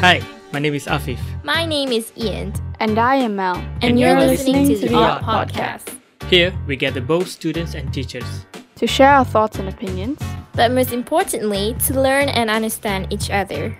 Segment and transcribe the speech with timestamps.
[0.00, 0.20] Hi,
[0.52, 1.18] my name is Afif.
[1.44, 3.56] My name is Ian, And I am Mel.
[3.82, 5.98] and, you're, listening, to the Art Podcast.
[6.28, 8.46] Here, we gather both students and teachers.
[8.76, 10.20] To share our thoughts and opinions,
[10.54, 13.76] But most importantly, to learn and understand each other.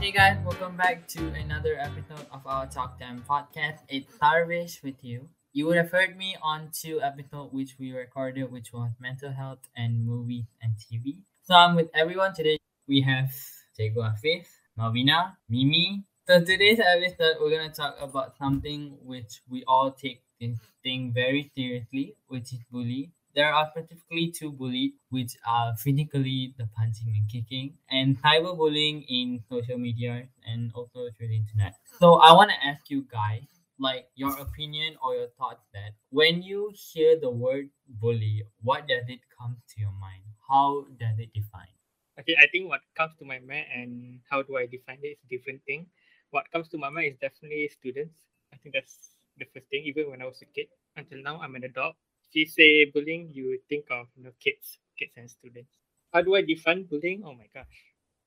[0.00, 3.78] Hey guys, welcome back to another episode of our Talk Time podcast.
[3.88, 5.28] It's Tarvish with you.
[5.52, 9.68] You would have heard me on two episodes which we recorded, which was mental health
[9.76, 11.18] and movies and TV.
[11.42, 12.58] So I'm with everyone today.
[12.88, 13.30] We have
[13.76, 14.46] Diego Afif,
[14.78, 16.04] Malvina, Mimi.
[16.26, 21.50] So today's episode, we're gonna talk about something which we all take this thing very
[21.54, 23.12] seriously, which is bully.
[23.34, 29.40] There are specifically two bullies, which are physically the punching and kicking, and cyberbullying in
[29.48, 31.74] social media and also through the internet.
[31.98, 33.46] So I want to ask you guys,
[33.78, 39.04] like your opinion or your thoughts that when you hear the word bully, what does
[39.08, 40.24] it come to your mind?
[40.48, 41.74] How does it define?
[42.20, 45.20] Okay, I think what comes to my mind and how do I define it is
[45.24, 45.86] a different thing.
[46.30, 48.12] What comes to my mind is definitely students.
[48.52, 50.68] I think that's the first thing, even when I was a kid.
[50.96, 51.96] Until now, I'm an adult.
[52.28, 55.72] If you say bullying, you think of you know kids, kids and students.
[56.12, 57.24] How do I define bullying?
[57.24, 57.78] Oh my gosh.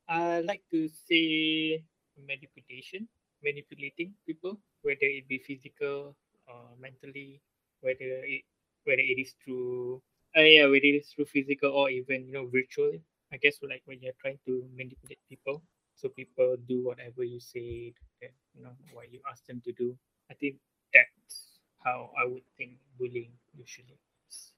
[0.09, 1.84] I like to say
[2.18, 3.08] manipulation,
[3.44, 6.16] manipulating people, whether it be physical
[6.50, 7.42] or mentally,
[7.81, 8.42] whether it
[8.86, 10.02] whether it is through
[10.36, 13.03] uh, yeah, whether it is through physical or even you know virtually.
[13.34, 15.64] I guess like when you're trying to manipulate people,
[15.95, 19.98] so people do whatever you say, that, you know, what you ask them to do.
[20.30, 20.58] I think
[20.94, 23.98] that's how I would think bullying usually
[24.30, 24.53] is.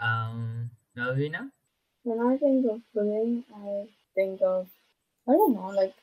[0.00, 1.50] Um, Malvina?
[2.02, 4.66] When I think of bullying, I think of
[5.28, 5.94] I don't know, like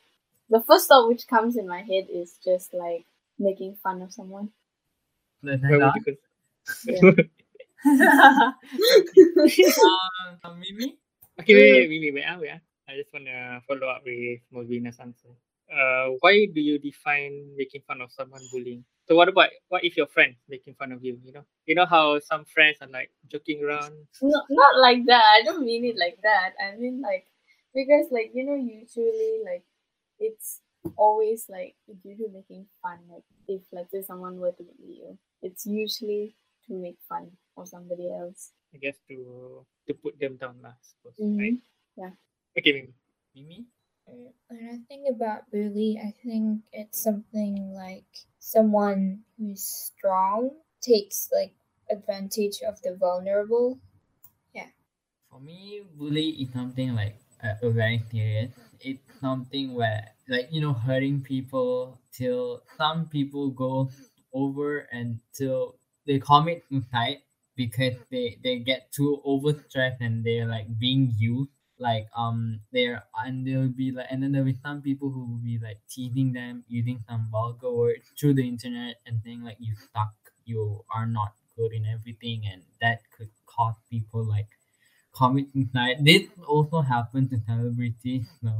[0.48, 3.04] the first thought which comes in my head is just like
[3.38, 4.50] making fun of someone.
[5.42, 5.94] The Why would dog?
[5.96, 6.16] you
[6.86, 7.10] Yeah.
[10.44, 10.96] um, Mimi?
[11.40, 12.60] Okay, wait, wait, wait, wait, wait, ah, wait, ah.
[12.88, 15.34] I just want to follow up with Malvina's answer.
[15.66, 18.84] Uh, why do you define making fun of someone bullying?
[19.08, 21.18] So what about what if your friend making fun of you?
[21.22, 23.92] You know, you know how some friends are like joking around.
[24.22, 25.22] No, not like that.
[25.22, 26.54] I don't mean it like that.
[26.62, 27.26] I mean like
[27.74, 29.64] because like you know usually like
[30.18, 30.60] it's
[30.96, 32.98] always like due to making fun.
[33.10, 36.36] Like if let's say someone were to bully you, it's usually
[36.68, 38.52] to make fun of somebody else.
[38.74, 41.38] I guess to to put them down lah, I suppose, Mhm.
[41.38, 41.58] right?
[41.96, 42.14] Yeah.
[42.58, 42.94] Okay, Mimi.
[43.34, 43.58] Mimi?
[44.48, 48.06] When I think about bully, I think it's something like
[48.38, 51.54] someone who's strong takes like
[51.90, 53.78] advantage of the vulnerable.
[54.54, 54.70] Yeah.
[55.30, 58.52] For me, bully is something like uh, a very serious.
[58.80, 63.90] It's something where, like, you know, hurting people till some people go
[64.32, 67.22] over and till they commit suicide
[67.56, 71.50] because they, they get too overstressed and they're like being used.
[71.78, 75.42] Like, um, they're, and there'll be like, and then there'll be some people who will
[75.44, 79.74] be like teasing them using some vulgar words through the internet and saying like, you
[79.92, 84.48] suck, you are not good in everything, and that could cause people like
[85.14, 85.96] commit suicide.
[86.04, 88.26] This also happens to celebrities.
[88.42, 88.50] So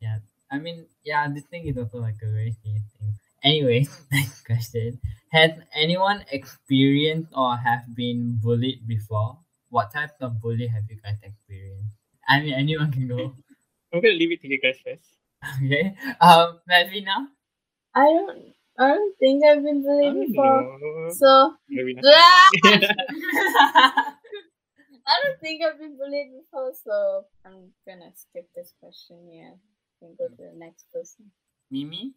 [0.00, 0.18] yeah,
[0.50, 3.14] I mean, yeah, this thing is also like a very serious thing.
[3.46, 4.98] Anyway, next question:
[5.30, 9.38] Has anyone experienced or have been bullied before?
[9.70, 11.94] What types of bully have you guys experienced?
[12.28, 13.34] I mean, anyone can go.
[13.94, 15.06] I'm gonna leave it to you guys first.
[15.62, 15.94] Okay.
[16.20, 17.30] Um, Melvina.
[17.94, 20.78] I don't I don't think I've been bullied don't before.
[20.82, 21.14] know.
[21.14, 22.04] So Maybe not.
[25.06, 29.30] I don't think I've been bullied before, so I'm gonna skip this question.
[29.30, 29.54] Yeah,
[30.02, 31.30] and go to the next person.
[31.70, 32.14] Mimi.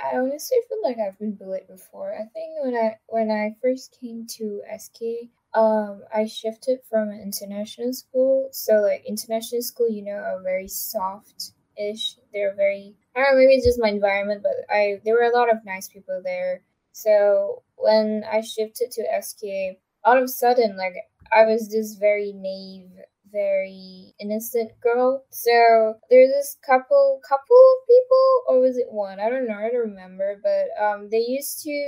[0.00, 2.14] I honestly feel like I've been bullied before.
[2.14, 7.20] I think when I when I first came to SK, um, I shifted from an
[7.20, 8.48] international school.
[8.52, 12.16] So like international school, you know, are very soft ish.
[12.32, 15.36] They're very I don't know, maybe it's just my environment, but I there were a
[15.36, 16.62] lot of nice people there.
[16.92, 20.94] So when I shifted to SK, all of a sudden, like
[21.32, 22.90] I was this very naive,
[23.34, 25.24] very innocent girl.
[25.30, 29.20] So there's this couple couple of people or was it one?
[29.20, 30.40] I don't know, I don't remember.
[30.42, 31.86] But um they used to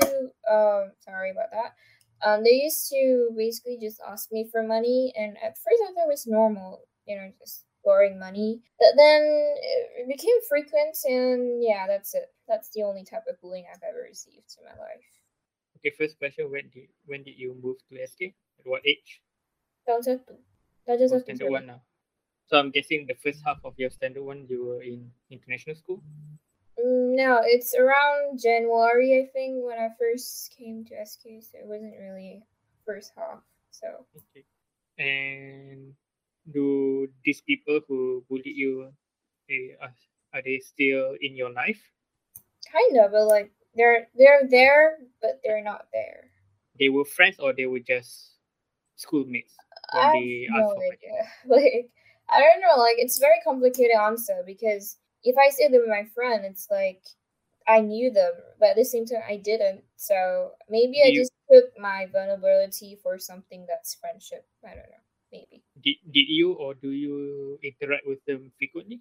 [0.50, 1.72] um sorry about that.
[2.26, 6.10] Um they used to basically just ask me for money and at first I thought
[6.10, 8.60] it was normal, you know, just borrowing money.
[8.80, 9.22] But then
[10.02, 12.26] it became frequent and yeah, that's it.
[12.48, 15.06] That's the only type of bullying I've ever received in my life.
[15.78, 18.34] Okay, first question: When did when did you move to SK?
[18.58, 19.22] At what age?
[19.86, 20.08] That was
[20.94, 21.82] just Oh, standard one now.
[22.46, 26.02] So I'm guessing the first half of your standard one you were in international school.
[26.78, 31.66] Mm, No, it's around January, I think, when I first came to SK, so it
[31.66, 32.44] wasn't really
[32.84, 33.42] first half.
[33.70, 34.44] So Okay.
[34.98, 35.94] And
[36.48, 38.92] do these people who bully you,
[39.50, 39.94] eh, are,
[40.34, 41.80] Are they still in your life?
[42.70, 46.30] Kind of, but like they're they're there, but they're not there.
[46.78, 48.36] They were friends or they were just
[48.96, 49.56] schoolmates
[49.92, 51.30] I asked no idea.
[51.46, 51.90] Like
[52.28, 52.76] I don't know.
[52.82, 57.02] Like it's very complicated answer because if I say they were my friend, it's like
[57.68, 59.84] I knew them, but at the same time I didn't.
[59.96, 64.46] So maybe I you- just took my vulnerability for something that's friendship.
[64.64, 65.04] I don't know.
[65.32, 69.00] Maybe Did, did you or do you interact with them frequently?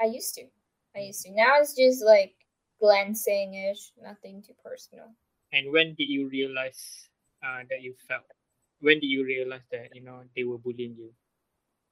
[0.00, 0.46] I used to.
[0.94, 1.30] I used to.
[1.32, 2.34] Now it's just like
[2.80, 5.14] glancing ish, nothing too personal.
[5.52, 7.08] And when did you realize
[7.42, 8.24] uh, that you felt?
[8.82, 11.14] When did you realize that you know they were bullying you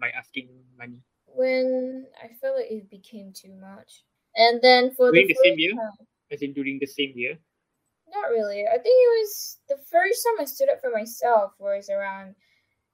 [0.02, 0.98] by asking money?
[1.26, 4.02] When I felt like it became too much,
[4.34, 5.74] and then for During the, the same year?
[5.78, 7.38] time- As in during the same year?
[8.10, 8.66] Not really.
[8.66, 12.34] I think it was the first time I stood up for myself was around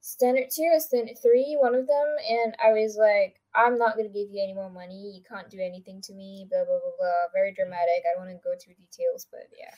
[0.01, 4.13] standard two or standard three, one of them, and I was like, I'm not gonna
[4.13, 5.17] give you any more money.
[5.17, 6.47] You can't do anything to me.
[6.51, 7.33] Blah blah blah blah.
[7.33, 8.05] Very dramatic.
[8.05, 9.73] I don't want to go through details, but yeah.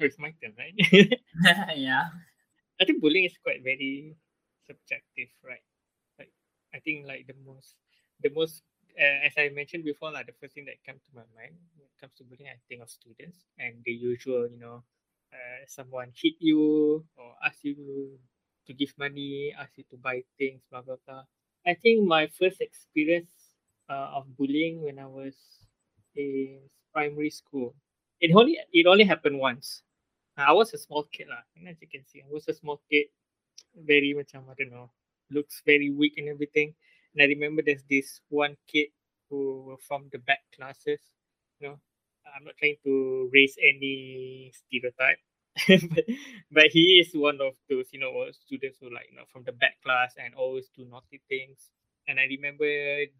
[0.00, 0.74] Oh, it's my turn, right?
[1.76, 2.08] yeah.
[2.80, 4.16] I think bullying is quite very
[4.66, 5.62] subjective, right?
[6.18, 6.32] Like
[6.74, 7.74] I think like the most
[8.20, 8.62] the most
[8.98, 11.86] uh, as I mentioned before, like the first thing that comes to my mind when
[11.86, 14.84] it comes to bullying, I think of students and the usual, you know,
[15.32, 18.18] uh, someone hit you or ask you
[18.66, 21.24] to give money, ask you to buy things, blah blah blah.
[21.66, 23.32] I think my first experience
[23.88, 25.34] uh, of bullying when I was
[26.16, 26.60] in
[26.92, 27.74] primary school,
[28.20, 29.82] it only it only happened once.
[30.36, 31.42] I was a small kid lah.
[31.56, 33.06] and As you can see, I was a small kid,
[33.74, 34.90] very macam I don't know,
[35.30, 36.74] looks very weak and everything.
[37.14, 38.90] And I remember there's this one kid
[39.30, 41.00] who from the back classes.
[41.60, 41.78] You know,
[42.26, 45.22] I'm not trying to raise any stereotype,
[45.94, 46.04] but
[46.50, 49.52] but he is one of those you know students who like you know from the
[49.54, 51.70] back class and always do naughty things.
[52.08, 52.66] And I remember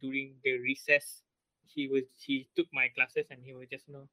[0.03, 1.23] during the recess,
[1.63, 4.09] he was he took my classes and he was just you know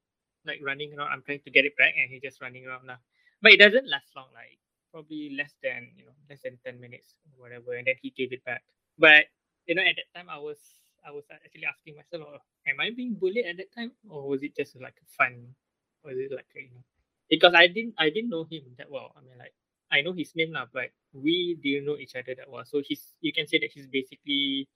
[0.45, 1.11] like running around.
[1.11, 2.97] I'm trying to get it back, and he's just running around now.
[3.41, 4.57] But it doesn't last long, like
[4.91, 8.33] probably less than you know less than ten minutes or whatever, and then he gave
[8.33, 8.63] it back.
[8.97, 9.25] But
[9.65, 10.57] you know, at that time, I was
[11.05, 14.43] I was actually asking myself, oh, am I being bullied at that time, or was
[14.43, 15.55] it just like fun,
[16.03, 16.83] was it like you know,
[17.29, 19.13] because I didn't I didn't know him that well.
[19.17, 19.53] I mean, like
[19.91, 22.63] I know his name now, but we didn't know each other that well.
[22.65, 24.67] So he's you can say that he's basically,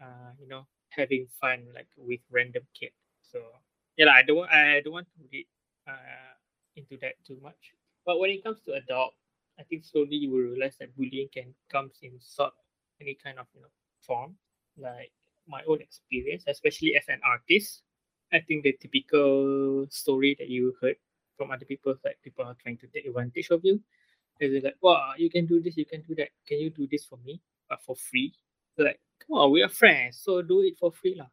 [0.00, 2.90] uh, you know, having fun like with random kid.
[3.22, 3.40] So
[3.96, 5.46] yeah, I don't want I don't want to read
[5.88, 6.34] uh
[6.76, 7.74] into that too much.
[8.04, 9.14] But when it comes to adult,
[9.58, 12.52] I think slowly you will realize that bullying can comes in sort
[13.00, 14.36] any kind of you know form.
[14.76, 15.12] Like
[15.46, 17.82] my own experience, especially as an artist,
[18.32, 20.96] I think the typical story that you heard
[21.36, 23.80] from other people like people are trying to take advantage of you.
[24.40, 26.28] Is like, wow, you can do this, you can do that.
[26.48, 28.34] Can you do this for me, but for free?
[28.76, 31.30] Like, come on, we are friends, so do it for free lah.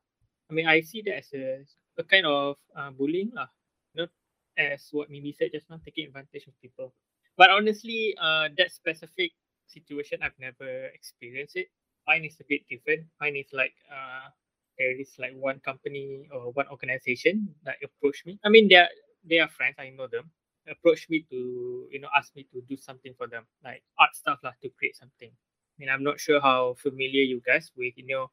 [0.49, 1.65] I mean, I see that as a,
[2.01, 3.48] a kind of uh, bullying lah.
[3.94, 4.09] You know,
[4.57, 6.94] as what Mimi said just now, taking advantage of people.
[7.38, 9.31] But honestly, uh, that specific
[9.69, 11.69] situation, I've never experienced it.
[12.09, 13.06] Mine is a bit different.
[13.21, 14.33] Mine is like, uh,
[14.77, 18.42] there is like one company or one organization that approached me.
[18.44, 18.92] I mean, they are
[19.24, 19.77] they are friends.
[19.77, 20.33] I know them.
[20.69, 24.39] Approached me to you know ask me to do something for them, like art stuff
[24.44, 25.30] lah, to create something.
[25.30, 28.30] I mean, I'm not sure how familiar you guys with you know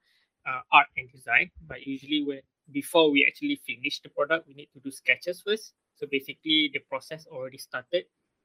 [0.48, 2.40] uh, art and design, but usually when
[2.72, 5.74] before we actually finish the product, we need to do sketches first.
[5.96, 8.04] So basically, the process already started,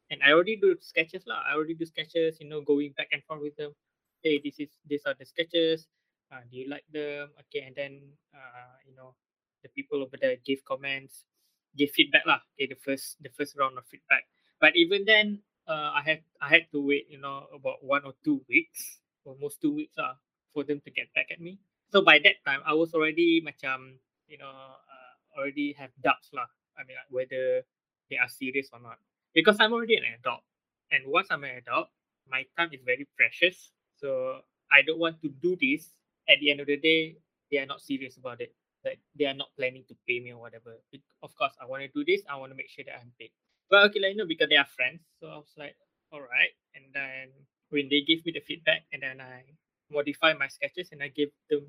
[0.09, 1.43] and I already do sketches lah.
[1.45, 3.75] I already do sketches, you know, going back and forth with them.
[4.23, 5.85] Hey, this is these are the sketches.
[6.33, 7.29] Uh, do you like them?
[7.45, 8.01] Okay, and then
[8.33, 9.13] uh, you know,
[9.61, 11.29] the people over there give comments,
[11.77, 12.41] give feedback lah.
[12.57, 14.25] Okay, the first the first round of feedback.
[14.57, 18.15] But even then, uh, I had I had to wait, you know, about one or
[18.23, 20.17] two weeks, almost two weeks lah,
[20.55, 21.59] for them to get back at me.
[21.93, 24.01] So by that time, I was already macam,
[24.33, 26.49] you know, uh, already have doubts lah.
[26.73, 27.61] I mean, like whether
[28.09, 28.97] they are serious or not.
[29.37, 30.41] Because I'm already an adult,
[30.89, 31.93] and once I'm an adult,
[32.25, 33.69] my time is very precious.
[34.01, 34.41] So
[34.73, 35.93] I don't want to do this.
[36.25, 37.21] At the end of the day,
[37.53, 38.57] they are not serious about it.
[38.81, 40.81] Like they are not planning to pay me or whatever.
[41.21, 42.25] Of course, I want to do this.
[42.25, 43.31] I want to make sure that I'm paid.
[43.69, 45.77] But okay, like you know, because they are friends, so I was like,
[46.11, 46.53] all right.
[46.73, 47.29] And then
[47.69, 49.45] when they give me the feedback, and then I
[49.89, 51.65] modify my sketches, and I give them,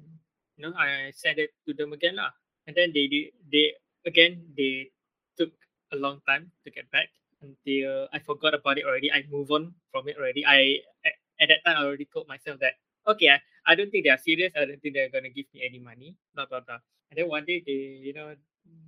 [0.57, 2.33] you know, I send it to them again lah.
[2.67, 3.73] And then they did, they
[4.07, 4.91] again they
[5.37, 5.53] took
[5.93, 7.09] a long time to get back
[7.43, 9.13] until I forgot about it already.
[9.13, 10.45] I move on from it already.
[10.47, 12.75] I at, at that time I already told myself that
[13.07, 14.53] okay, I, I don't think they are serious.
[14.57, 16.17] I don't think they're gonna give me any money.
[16.35, 16.81] Blah blah blah.
[17.11, 18.35] And then one day they, you know,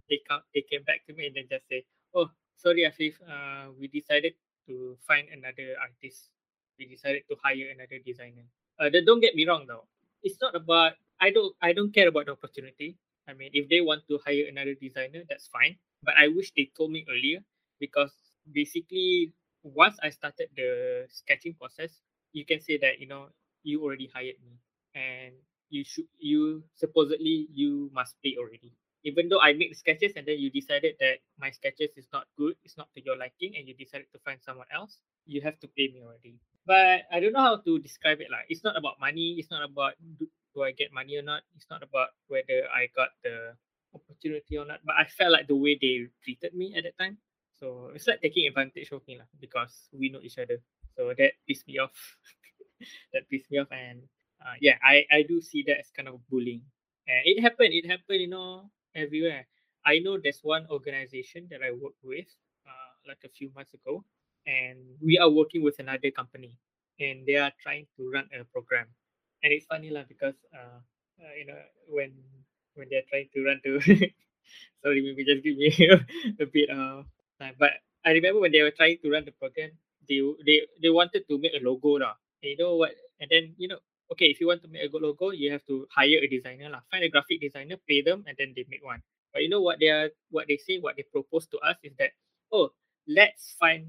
[0.09, 3.71] they come they came back to me and then just say, oh, sorry Afif, uh,
[3.79, 4.35] we decided
[4.67, 6.31] to find another artist.
[6.79, 8.45] We decided to hire another designer.
[8.79, 9.85] Uh, don't get me wrong though.
[10.23, 12.97] It's not about I don't I don't care about the opportunity.
[13.29, 15.77] I mean, if they want to hire another designer, that's fine.
[16.03, 17.41] But I wish they told me earlier
[17.81, 18.13] because
[18.51, 22.01] basically, once I started the sketching process,
[22.33, 23.29] you can say that you know
[23.63, 24.59] you already hired me,
[24.95, 25.35] and
[25.71, 28.73] you should you supposedly you must pay already.
[29.05, 32.55] Even though I made sketches and then you decided that my sketches is not good,
[32.65, 35.69] it's not to your liking, and you decided to find someone else, you have to
[35.69, 36.39] pay me already.
[36.67, 38.31] But I don't know how to describe it.
[38.31, 39.37] Like it's not about money.
[39.39, 39.95] It's not about
[40.57, 41.45] do, I get money or not.
[41.55, 43.53] It's not about whether I got the
[43.93, 44.81] opportunity or not.
[44.85, 47.21] But I felt like the way they treated me at that time.
[47.61, 50.61] So it's like taking advantage of me lah because we know each other.
[50.97, 51.93] So that pissed me off.
[53.13, 54.01] that pissed me off, and
[54.41, 56.65] uh, yeah, I I do see that as kind of bullying.
[57.09, 57.73] And it happened.
[57.73, 58.21] It happened.
[58.21, 59.49] You know, everywhere.
[59.87, 62.27] I know there's one organization that I worked with,
[62.67, 64.03] uh, like a few months ago,
[64.45, 66.59] and we are working with another company,
[66.99, 68.91] and they are trying to run a program.
[69.43, 70.81] And it's funny lah because uh,
[71.21, 72.13] uh you know when
[72.75, 73.81] when they're trying to run to
[74.83, 75.71] sorry maybe just give me
[76.41, 77.07] a bit of
[77.41, 77.55] time.
[77.59, 79.77] But I remember when they were trying to run the program,
[80.09, 82.17] they they they wanted to make a logo lah.
[82.43, 82.97] And you know what?
[83.21, 83.81] And then you know
[84.13, 86.71] okay, if you want to make a good logo, you have to hire a designer
[86.71, 86.83] lah.
[86.91, 89.03] Find a graphic designer, pay them, and then they make one.
[89.33, 91.93] But you know what they are, what they say, what they propose to us is
[91.99, 92.15] that,
[92.53, 92.71] oh,
[93.09, 93.87] let's find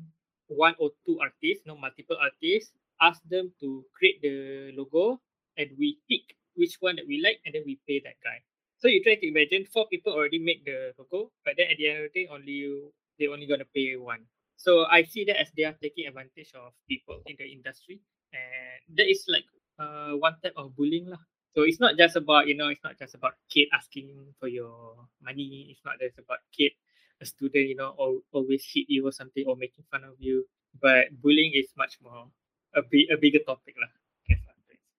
[0.48, 5.22] one or two artists, no multiple artists, ask them to create the logo,
[5.58, 8.42] and we pick which one that we like, and then we pay that guy.
[8.78, 11.90] So you try to imagine four people already make the logo, but then at the
[11.90, 14.26] end of the day, only you, they only gonna pay one.
[14.58, 18.02] So I see that as they are taking advantage of people in the industry,
[18.34, 19.46] and that is like
[19.78, 21.22] uh, one type of bullying lah.
[21.58, 24.94] So it's not just about you know it's not just about kid asking for your
[25.22, 25.74] money.
[25.74, 26.74] It's not just about kid
[27.22, 30.46] a student you know or always hit you or something or making fun of you.
[30.78, 32.30] But bullying is much more
[32.78, 33.90] a big a bigger topic lah.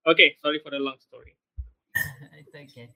[0.09, 1.37] Okay, sorry for the long story.
[2.41, 2.89] it's okay.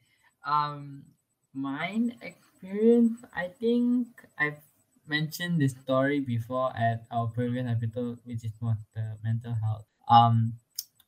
[0.48, 1.04] Um,
[1.52, 3.20] mine experience.
[3.36, 4.64] I think I've
[5.06, 9.84] mentioned this story before at our previous episode, which is what the mental health.
[10.08, 10.54] Um,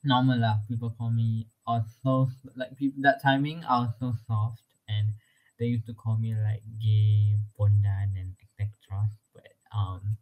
[0.04, 0.60] normal lah.
[0.68, 5.16] People call me also like people that timing I was so soft and
[5.58, 9.08] they used to call me like gay, pondan and etc.
[9.32, 10.20] But um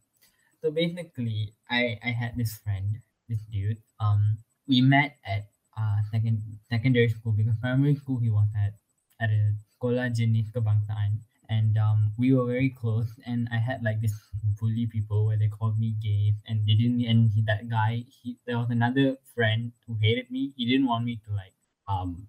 [0.62, 3.82] so basically I I had this friend, this dude.
[3.98, 4.38] Um
[4.70, 8.74] we met at uh second secondary school because primary school he was at
[9.20, 11.20] at a sekolah jenis kebangsaan
[11.52, 14.14] and um, we were very close and i had like this
[14.58, 18.38] bully people where they called me gay and they didn't and he, that guy he
[18.46, 20.52] there was another friend who hated me.
[20.56, 21.54] He didn't want me to like
[21.88, 22.28] um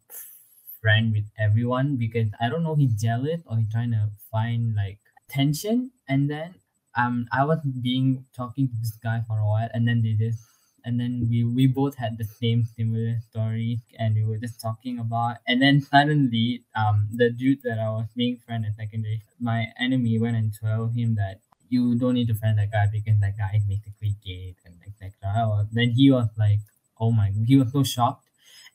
[0.82, 5.00] friend with everyone because i don't know he's jealous or he's trying to find like
[5.30, 6.56] tension and then
[6.98, 10.44] um i was being talking to this guy for a while and then they just
[10.86, 15.00] and then we we both had the same similar story and we were just talking
[15.00, 19.68] about and then suddenly um the dude that I was being friend at secondary my
[19.80, 23.38] enemy went and told him that you don't need to friend that guy because that
[23.38, 25.68] guy is basically gay and etc.
[25.72, 26.60] Then he was like,
[27.00, 28.23] oh my, he was so shocked.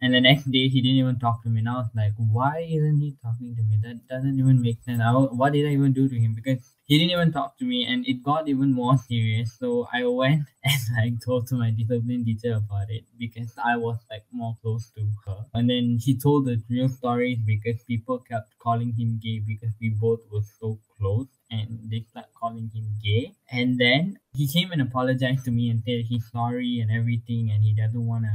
[0.00, 1.62] And the next day, he didn't even talk to me.
[1.64, 3.78] Was like, why isn't he talking to me?
[3.82, 5.00] That doesn't even make sense.
[5.00, 6.34] I, what did I even do to him?
[6.34, 10.04] Because he didn't even talk to me and it got even more serious so i
[10.06, 14.56] went and like told to my discipline teacher about it because i was like more
[14.62, 19.20] close to her and then he told the real stories because people kept calling him
[19.22, 24.18] gay because we both were so close and they started calling him gay and then
[24.34, 28.06] he came and apologized to me and said he's sorry and everything and he doesn't
[28.06, 28.32] want to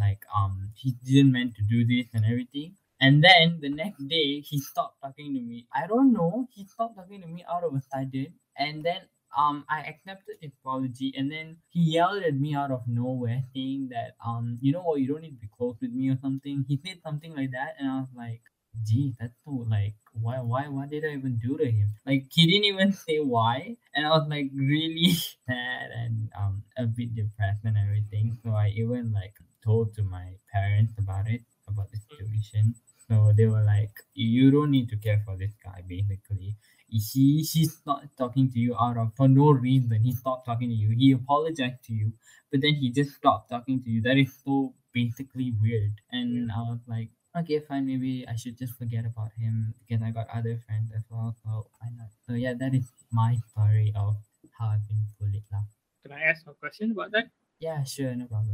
[0.00, 4.40] like um he didn't meant to do this and everything and then the next day,
[4.40, 5.66] he stopped talking to me.
[5.74, 6.48] I don't know.
[6.52, 8.34] He stopped talking to me out of a sudden.
[8.58, 9.00] And then
[9.36, 11.14] um, I accepted his apology.
[11.16, 15.00] And then he yelled at me out of nowhere, saying that, um, you know what,
[15.00, 16.64] you don't need to be close with me or something.
[16.68, 17.76] He said something like that.
[17.78, 18.42] And I was like,
[18.84, 21.94] gee, that's so like, why, why, what did I even do to him?
[22.04, 23.76] Like, he didn't even say why.
[23.94, 25.12] And I was like really
[25.48, 28.36] sad and um, a bit depressed and everything.
[28.44, 32.74] So I even like told to my parents about it, about the situation.
[33.08, 36.56] So they were like, you don't need to care for this guy, basically.
[36.88, 40.02] He he's not talking to you out of for no reason.
[40.02, 40.90] He stopped talking to you.
[40.90, 42.12] He apologized to you,
[42.50, 44.00] but then he just stopped talking to you.
[44.02, 46.00] That is so basically weird.
[46.10, 50.10] And I was like, okay, fine, maybe I should just forget about him because I
[50.10, 51.34] got other friends as well.
[51.44, 52.10] So why not?
[52.26, 54.16] So yeah, that is my story of
[54.58, 55.64] how I've been bullied now.
[56.02, 57.30] Can I ask a question about that?
[57.60, 58.49] Yeah, sure, no problem.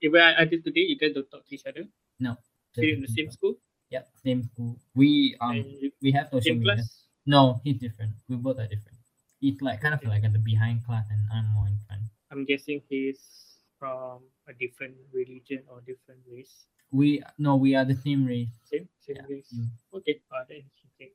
[0.00, 1.84] If I until today you guys don't talk to each other?
[2.18, 2.36] No.
[2.72, 3.54] Still in the same school?
[3.90, 4.78] Yeah, same school.
[4.94, 7.04] We um And we have social same class?
[7.26, 8.12] No, he's different.
[8.28, 8.98] We both are different.
[9.40, 12.02] He's like kind of like at the behind class, and I'm more in front.
[12.30, 13.20] I'm guessing he's
[13.78, 16.68] from a different religion or different race.
[16.92, 18.52] We no, we are the same race.
[18.64, 19.52] Same, Same race.
[19.54, 19.68] Mm.
[20.00, 21.10] Okay, uh, that interesting.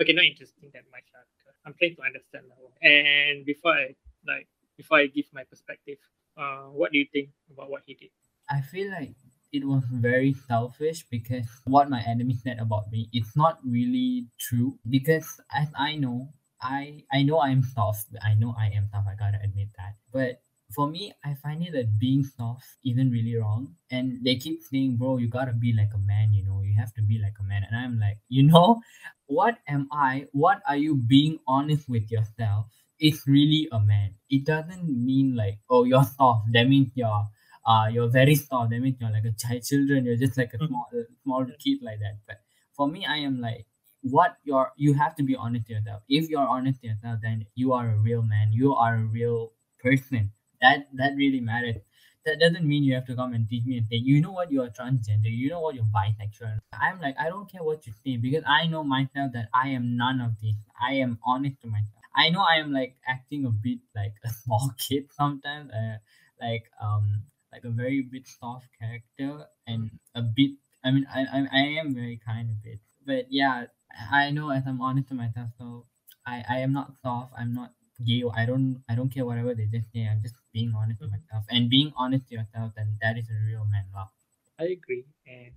[0.00, 1.06] Okay, not interesting that much.
[1.14, 1.24] uh,
[1.66, 2.62] I'm trying to understand now.
[2.82, 3.94] And before I
[4.26, 5.98] like before I give my perspective,
[6.38, 8.10] uh, what do you think about what he did?
[8.50, 9.14] I feel like
[9.52, 14.78] it was very selfish because what my enemy said about me, it's not really true.
[14.88, 16.28] Because as I know,
[16.60, 18.08] I I know I'm soft.
[18.22, 19.96] I know I am tough I gotta admit that.
[20.12, 20.42] But
[20.74, 23.74] for me, I find it that being soft isn't really wrong.
[23.90, 26.92] And they keep saying, bro, you gotta be like a man, you know, you have
[26.94, 27.64] to be like a man.
[27.66, 28.80] And I'm like, you know,
[29.26, 30.26] what am I?
[30.32, 32.66] What are you being honest with yourself?
[32.98, 34.14] It's really a man.
[34.30, 36.52] It doesn't mean like, oh, you're soft.
[36.52, 37.26] That means you're
[37.66, 38.70] uh you're very soft.
[38.70, 40.04] That means you're like a child children.
[40.04, 40.68] You're just like a Mhm.
[40.68, 40.86] small
[41.22, 42.18] small kid like that.
[42.26, 42.40] But
[42.76, 43.66] for me, I am like
[44.02, 46.02] what you're you have to be honest to yourself.
[46.08, 48.52] If you're honest to yourself, then you are a real man.
[48.52, 49.52] You are a real
[49.82, 50.32] person.
[50.60, 51.82] That that really matters.
[52.24, 54.52] That doesn't mean you have to come and teach me and say, you know what,
[54.52, 56.58] you are transgender, you know what, you're bisexual.
[56.74, 59.96] I'm like, I don't care what you say because I know myself that I am
[59.96, 60.56] none of these.
[60.80, 61.97] I am honest to myself.
[62.18, 65.98] I know I am like acting a bit like a small kid sometimes, uh,
[66.40, 70.52] like um like a very bit soft character and a bit.
[70.84, 73.66] I mean, I I, I am very kind of bit, but yeah,
[74.10, 75.86] I know as I'm honest to myself, so
[76.26, 77.32] I I am not soft.
[77.36, 78.22] I'm not gay.
[78.34, 80.06] I don't I don't care whatever they just say.
[80.08, 81.10] I'm just being honest to Mhm.
[81.10, 82.74] myself and being honest to yourself.
[82.76, 84.12] Then that is a real man love.
[84.58, 85.06] I agree.
[85.26, 85.54] And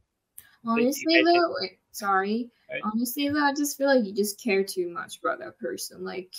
[0.65, 1.55] Honestly, though,
[1.91, 2.51] sorry.
[2.69, 2.81] Right.
[2.83, 6.03] Honestly, though, I just feel like you just care too much about that person.
[6.03, 6.33] Like,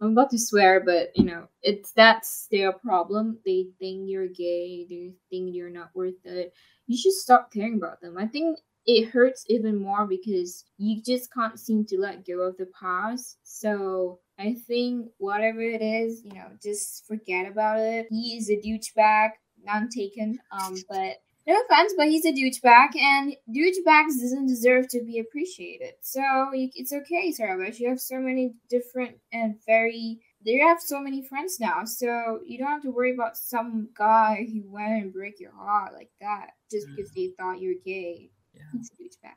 [0.00, 3.38] I'm about to swear, but you know, it's that's their problem.
[3.44, 4.86] They think you're gay.
[4.88, 6.52] They think you're not worth it.
[6.86, 8.18] You should stop caring about them.
[8.18, 12.56] I think it hurts even more because you just can't seem to let go of
[12.58, 13.38] the past.
[13.44, 18.06] So I think whatever it is, you know, just forget about it.
[18.10, 19.30] He is a douchebag,
[19.64, 20.38] none taken.
[20.50, 21.16] Um, but
[21.46, 25.94] no offense, but he's a douchebag, and douchebags doesn't deserve to be appreciated.
[26.00, 26.22] So
[26.52, 27.78] it's okay, Sarvesh.
[27.78, 30.20] You have so many different and very.
[30.42, 34.46] You have so many friends now, so you don't have to worry about some guy
[34.52, 38.30] who went and break your heart like that just because they thought you're gay.
[38.52, 38.62] Yeah.
[38.72, 39.34] He's a douchebag.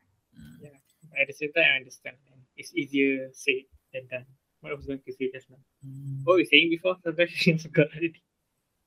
[0.64, 1.22] Mm.
[1.22, 2.16] at the same time, I understand.
[2.58, 4.26] It's easier said than done.
[4.62, 5.58] What I was going to say just now.
[5.86, 6.24] Mm.
[6.24, 6.98] What were you saying before?
[7.04, 8.22] Sometimes forgot already.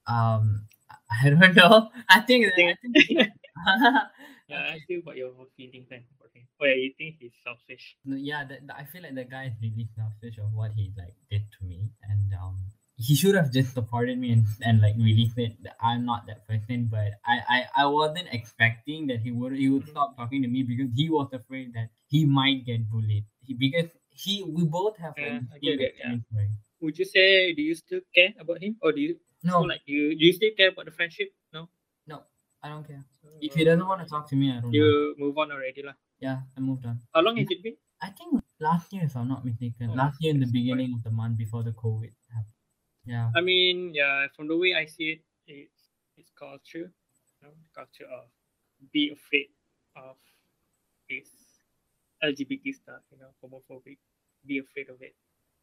[0.06, 0.66] Um,
[1.10, 1.88] I don't know.
[2.08, 2.46] I think.
[2.46, 3.28] I Think- think
[4.50, 6.02] Yeah, I feel about your feelings then.
[6.18, 6.42] about him.
[6.60, 7.94] Oh yeah, you think he's selfish.
[8.04, 11.14] Yeah, that, that- I feel like the guy is really selfish of what he like
[11.30, 12.58] did to me, and um,
[12.96, 16.48] he should have just supported me and, and like really said that I'm not that
[16.48, 16.88] person.
[16.90, 20.64] But I, I I wasn't expecting that he would he would stop talking to me
[20.64, 23.26] because he was afraid that he might get bullied.
[23.46, 26.16] He, because he we both have like, Yeah, the I get it, yeah.
[26.80, 29.82] Would you say do you still care about him, or do you No, so, like
[29.86, 31.32] you do you still care about the friendship?
[31.52, 31.68] No.
[32.06, 32.22] no,
[32.62, 33.04] I don't care.
[33.40, 34.70] If he doesn't want to talk to me, I don't.
[34.70, 34.76] know.
[34.76, 35.94] you move on already lah.
[36.20, 37.00] Yeah, I moved on.
[37.14, 37.76] How long has it been?
[38.02, 41.02] I think last year, if I'm not mistaken, Oh, last year in the beginning of
[41.02, 42.60] the month before the COVID happened.
[43.04, 43.30] Yeah.
[43.34, 48.04] I mean, yeah, from the way I see it, it's it's culture, you know, culture
[48.04, 48.28] of
[48.92, 49.48] be afraid
[49.96, 50.16] of
[51.08, 51.28] this
[52.22, 53.98] LGBT stuff, you know, homophobic,
[54.46, 55.14] be afraid of it,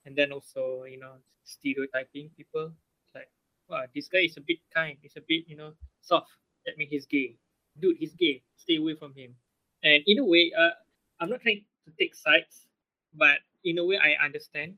[0.05, 2.73] and then also, you know, stereotyping people.
[3.13, 3.29] Like,
[3.69, 6.31] wow, this guy is a bit kind, he's a bit, you know, soft.
[6.65, 7.35] That means he's gay.
[7.79, 8.43] Dude, he's gay.
[8.55, 9.35] Stay away from him.
[9.83, 10.71] And in a way, uh,
[11.19, 12.67] I'm not trying to take sides,
[13.13, 14.75] but in a way, I understand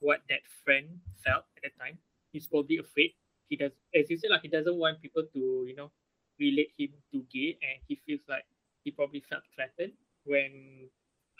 [0.00, 1.98] what that friend felt at the time.
[2.32, 3.12] He's probably afraid.
[3.48, 5.90] He does, as you said, like he doesn't want people to, you know,
[6.38, 8.44] relate him to gay, and he feels like
[8.82, 9.92] he probably felt threatened
[10.24, 10.88] when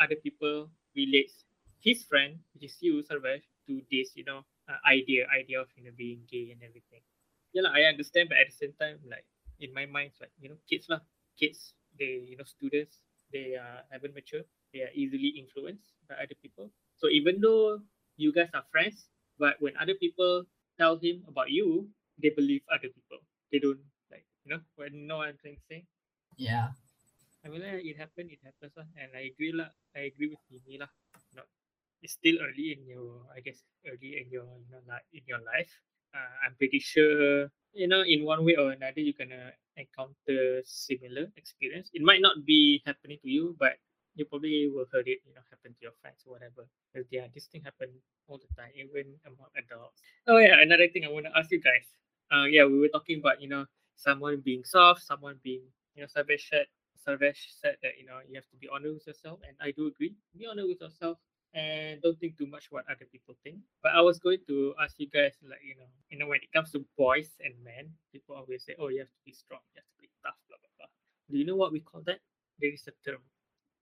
[0.01, 1.45] other people relates
[1.81, 5.85] his friend, which is you, Sarvesh, to this, you know, uh, idea, idea of you
[5.85, 7.03] know being gay and everything.
[7.53, 9.25] Yeah, like, I understand, but at the same time, like
[9.61, 11.01] in my mind, it's like you know, kids lah,
[11.39, 13.01] kids, they you know, students,
[13.33, 16.71] they uh, haven't matured, they are easily influenced by other people.
[16.97, 17.81] So even though
[18.17, 20.47] you guys are friends, but when other people
[20.79, 21.89] tell him about you,
[22.21, 23.23] they believe other people.
[23.51, 25.85] They don't like you know, when you know what I'm trying to say.
[26.37, 26.75] Yeah.
[27.45, 28.89] I mean, like, it happened, it happens, lah.
[28.97, 29.69] and I agree, lah.
[29.93, 30.89] I agree with Mimi, lah.
[32.05, 35.41] It's still early in your, I guess, early in your, you know, like in your
[35.41, 35.73] life.
[36.15, 41.33] Uh, I'm pretty sure, you know, in one way or another, you're gonna encounter similar
[41.37, 41.91] experience.
[41.95, 43.81] It might not be happening to you, but
[44.15, 46.69] you probably will heard it, you know, happen to your friends or whatever.
[47.11, 47.91] Yeah, this thing happen
[48.29, 50.03] all the time, even among adults.
[50.29, 51.89] Oh yeah, another thing I want to ask you guys.
[52.31, 55.63] Uh, yeah, we were talking about you know someone being soft, someone being
[55.97, 56.27] you know said
[57.07, 59.87] Sarvesh said that you know you have to be honest with yourself, and I do
[59.89, 60.15] agree.
[60.39, 61.19] Be honest with yourself,
[61.55, 63.59] and don't think too much what other people think.
[63.83, 66.53] But I was going to ask you guys, like you know, you know, when it
[66.53, 69.81] comes to boys and men, people always say, "Oh, you have to be strong, you
[69.81, 70.91] have to be tough, blah blah blah."
[71.31, 72.21] Do you know what we call that?
[72.61, 73.23] There is a term.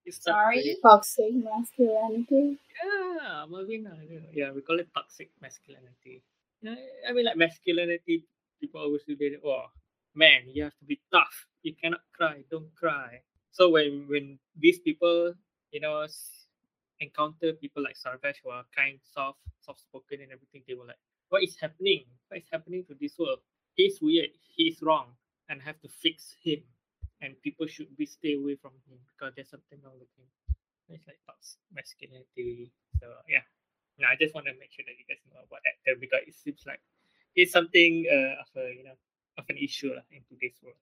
[0.04, 0.56] It starts Sorry?
[0.62, 2.58] very- Toxic masculinity.
[2.82, 4.02] Yeah, moving on.
[4.32, 6.22] Yeah, we call it toxic masculinity.
[6.62, 6.76] Yeah,
[7.08, 8.24] I mean, like masculinity,
[8.60, 9.40] people always say, that.
[9.44, 9.66] Oh,
[10.14, 11.46] man, you have to be tough.
[11.62, 12.44] You cannot cry.
[12.50, 13.22] Don't cry.
[13.50, 15.34] So when when these people,
[15.70, 16.06] you know,
[17.02, 21.02] encounter people like Sarvesh who are kind, soft, soft spoken, and everything, they were like,
[21.28, 22.06] "What is happening?
[22.28, 23.42] What is happening to this world?
[23.74, 24.30] He's weird.
[24.56, 25.12] He's wrong,
[25.48, 26.62] and I have to fix him."
[27.20, 30.26] And people should be stay away from him because there's something wrong with him.
[30.88, 32.72] It's like toxic masculinity.
[32.98, 33.46] So yeah,
[33.98, 36.34] no, I just want to make sure that you guys know about that because it
[36.34, 36.80] seems like
[37.34, 38.98] it's something uh, of a you know
[39.38, 40.78] of an issue lah in today's world.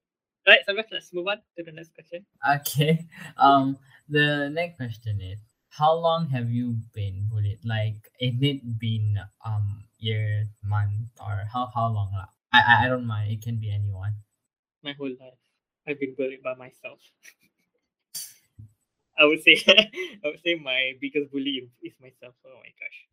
[0.47, 2.25] Alright, so let's move on to the next question.
[2.49, 3.07] Okay.
[3.37, 3.77] Um,
[4.09, 5.39] the next question is,
[5.71, 7.65] how long have you been bullied?
[7.65, 12.13] Like, is it been um year, month, or how how long?
[12.13, 12.29] lah?
[12.53, 13.33] I I, don't mind.
[13.33, 14.15] It can be anyone.
[14.83, 15.39] My whole life,
[15.87, 17.01] I've been bullied by myself.
[19.19, 22.35] I would say, I would say my biggest bully is myself.
[22.45, 23.09] Oh my gosh,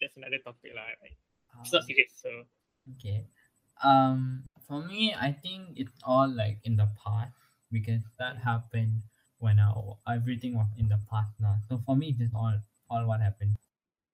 [0.00, 0.94] that's another topic lah.
[1.02, 1.16] Right?
[1.62, 2.44] It's not Um, serious, so
[2.96, 3.26] Okay.
[3.82, 7.34] Um, for me, I think it's all like in the past
[7.70, 9.02] because that happened
[9.44, 9.68] when I
[10.08, 11.60] everything was in the past now.
[11.68, 12.56] So for me, it's all
[12.88, 13.60] all what happened.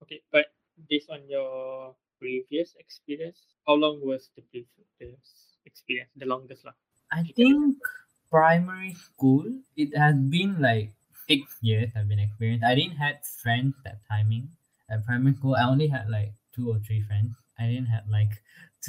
[0.03, 0.19] okay.
[0.35, 0.51] But
[0.91, 6.11] based on your previous experience, how long was the previous experience?
[6.19, 6.75] The longest lah.
[7.15, 7.79] I think
[8.27, 9.47] primary school,
[9.79, 10.91] it has been like
[11.31, 12.67] six years I've been experienced.
[12.67, 14.51] I didn't had friends that timing.
[14.91, 17.39] At primary school, I only had like two or three friends.
[17.55, 18.35] I didn't have like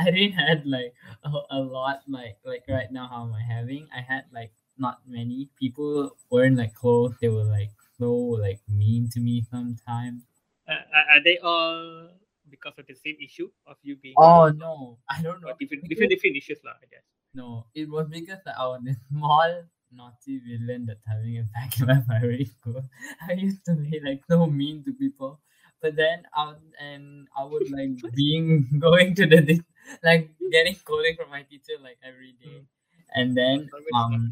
[0.00, 0.94] I didn't had like
[1.26, 3.88] a, a lot like like right now how am I having?
[3.92, 7.14] I had like not many people weren't like close.
[7.20, 10.26] They were like so like mean to me sometimes.
[10.68, 12.10] Uh, are, are they all
[12.50, 14.14] because of the same issue of you being?
[14.18, 15.54] Oh no, I don't know.
[15.58, 16.74] Different, different, different issues lah.
[16.82, 17.06] I guess.
[17.34, 21.86] No, it was because I was a small naughty villain that's having a back in
[21.86, 22.82] my primary school.
[23.28, 25.40] I used to be like so mean to people.
[25.80, 29.60] But then I would, and I would like being going to the
[30.02, 32.66] like getting scolding from my teacher like every day.
[33.14, 34.30] And then um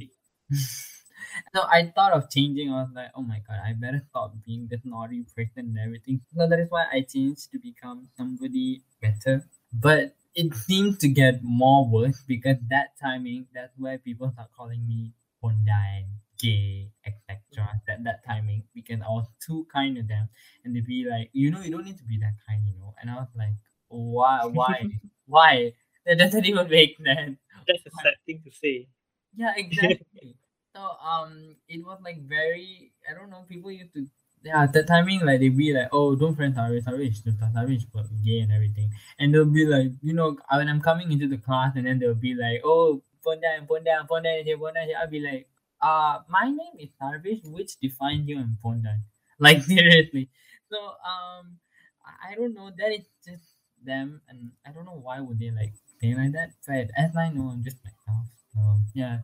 [0.52, 2.70] so I thought of changing.
[2.70, 6.20] I was like, oh my god, I better stop being this naughty person and everything.
[6.34, 9.44] So that is why I changed to become somebody better.
[9.72, 14.86] But it seemed to get more worse because that timing, that's where people start calling
[14.86, 16.04] me pondan
[16.38, 17.80] gay, etc.
[17.86, 20.28] That that timing because I was too kind to them,
[20.64, 22.94] and they'd be like, you know, you don't need to be that kind, you know.
[23.00, 23.54] And I was like,
[23.88, 24.86] why, why,
[25.26, 25.72] why?
[26.06, 27.38] That doesn't even make sense.
[27.66, 28.88] That's a sad thing to say.
[29.36, 30.36] Yeah, exactly.
[30.74, 32.92] so um, it was like very.
[33.08, 33.44] I don't know.
[33.48, 34.06] People used to.
[34.42, 38.06] Yeah, at the timing like they'd be like, oh, don't friend Tarish, Tarish, Tarish, but
[38.24, 41.76] gay and everything, and they'll be like, you know, when I'm coming into the class,
[41.76, 44.96] and then they'll be like, oh, Pondan, Pondan, Pondan here, Pondan here.
[44.98, 45.46] I'll be like,
[45.82, 49.00] uh, my name is Tarvish, which defines you and Pondan.
[49.38, 50.28] Like seriously.
[50.70, 51.56] So um,
[52.04, 52.70] I don't know.
[52.76, 53.44] That is just
[53.84, 56.52] them, and I don't know why would they like say like that.
[56.66, 58.26] But as I know, I'm just myself.
[58.54, 58.60] So
[58.94, 59.18] yeah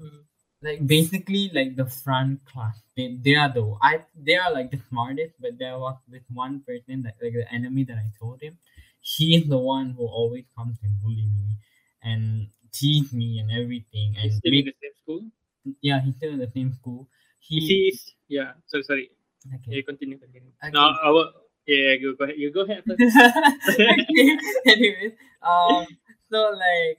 [0.63, 4.81] like basically like the front class they, they are the i they are like the
[4.89, 8.57] smartest but there was this one person that like the enemy that i told him
[9.01, 11.49] he is the one who always comes and bully me
[12.03, 15.23] and tease me and everything and He's still in make, the same school.
[15.83, 17.09] yeah he's still in the same school
[17.39, 18.13] he, He is.
[18.29, 18.53] Yeah.
[18.67, 19.11] So sorry.
[19.55, 19.77] okay.
[19.77, 20.19] You continue.
[20.19, 20.51] Continue.
[20.65, 20.73] Okay.
[20.73, 21.31] No, our.
[21.67, 22.37] Yeah, you go ahead.
[22.39, 24.39] You go ahead okay.
[24.67, 25.13] Anyways,
[25.43, 25.87] um,
[26.31, 26.99] so like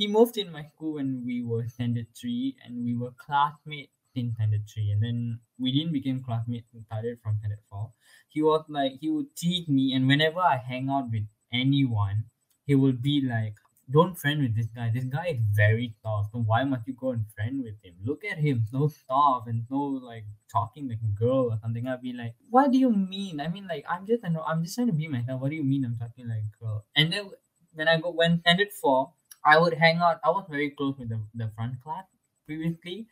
[0.00, 4.32] he moved in my school when we were standard three, and we were classmates in
[4.34, 6.68] standard three, and then we didn't become classmates.
[6.72, 7.92] We started from standard four.
[8.28, 12.24] He was like he would tease me, and whenever I hang out with anyone,
[12.64, 13.56] he would be like,
[13.96, 14.88] "Don't friend with this guy.
[14.94, 16.32] This guy is very soft.
[16.32, 17.94] So why must you go and friend with him?
[18.10, 19.76] Look at him, so soft and so
[20.10, 20.24] like
[20.56, 23.38] talking like a girl or something." I'd be like, "What do you mean?
[23.38, 25.42] I mean, like I'm just I know I'm just trying to be myself.
[25.42, 27.30] What do you mean I'm talking like a girl?" And then
[27.74, 29.12] when I go when standard four,
[29.44, 30.20] I would hang out.
[30.24, 32.04] I was very close with the, the front class
[32.46, 33.06] previously,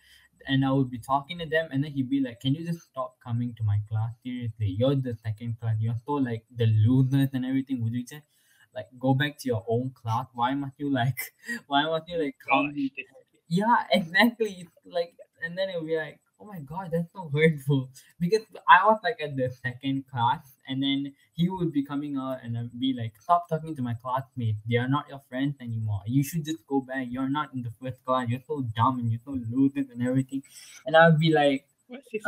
[0.46, 2.82] and I would be talking to them, and then he'd be like, "Can you just
[2.82, 4.12] stop coming to my class?
[4.22, 5.76] Seriously, you're the second class.
[5.80, 7.82] You're so like the losers and everything.
[7.82, 8.26] Would you just
[8.74, 10.26] like go back to your own class?
[10.34, 11.32] Why must you like?
[11.66, 13.04] Why must you like oh, come?" Gosh,
[13.48, 17.90] yeah exactly like and then it'll be like oh my god that's so hurtful.
[18.20, 22.38] Because i was like at the second class and then he would be coming out
[22.42, 26.02] and I'd be like stop talking to my classmates they are not your friends anymore.
[26.06, 27.06] You should just go back.
[27.10, 28.28] You're not in the first class.
[28.28, 30.42] You're so dumb and you're so losers and everything.
[30.86, 31.64] And i would be like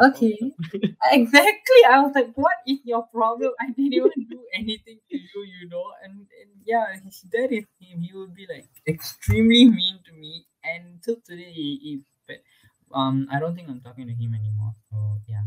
[0.08, 0.38] Okay.
[1.12, 1.80] exactly.
[1.88, 3.50] I was like what is your problem?
[3.60, 5.84] I didn't even do anything to you you know?
[6.04, 6.86] And, and yeah
[7.32, 8.00] that is him.
[8.00, 10.46] He would be like extremely mean to me.
[10.64, 12.04] And till today he is
[12.92, 14.74] um, I don't think I'm talking to him anymore.
[14.90, 15.42] So yeah.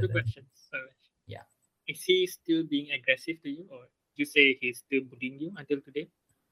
[0.00, 0.46] Two questions.
[0.70, 0.88] Sorry.
[1.26, 1.42] Yeah.
[1.86, 3.80] Is he still being aggressive to you, or
[4.16, 6.08] you say he's still bullying you until today?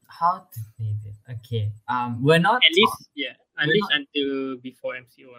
[0.09, 1.17] How to say this?
[1.31, 1.73] Okay.
[1.89, 3.35] Um, we're not At least, yeah.
[3.59, 5.31] At We're least not- until before MCO.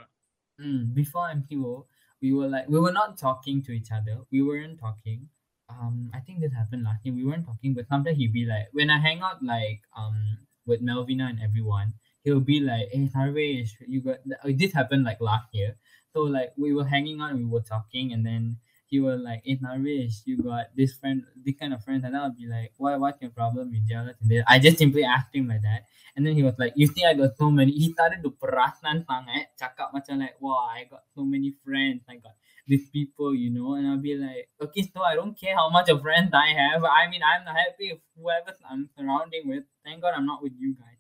[0.62, 1.86] Mm, before MCO,
[2.22, 4.22] we were like we were not talking to each other.
[4.32, 5.28] We weren't talking.
[5.70, 7.14] Um, I think this happened last year.
[7.16, 10.82] We weren't talking, but sometimes he'd be like, when I hang out like um with
[10.82, 15.48] Melvina and everyone, he'll be like, "Hey, Harvesh, you got uh, this happened like last
[15.54, 15.78] year."
[16.14, 18.58] So like we were hanging out and we were talking, and then
[18.88, 22.32] he was like, "Hey, Narvesh, you got this friend, this kind of friend," and I'll
[22.36, 22.96] be like, "Why?
[22.98, 23.74] What's your problem?
[23.74, 26.56] You jealous?" And then I just simply asked him like that, and then he was
[26.60, 30.36] like, "You think I got so many?" He started to perasan sangat, cakap macam like,
[30.42, 32.04] "Wow, I got so many friends.
[32.10, 32.36] I got
[32.68, 35.88] these people, you know." And I'll be like, "Okay, so I don't care how much
[35.88, 36.84] of friends I have.
[36.84, 39.64] I mean, I'm happy whoever I'm surrounding with.
[39.88, 40.91] Thank God I'm not with you guys."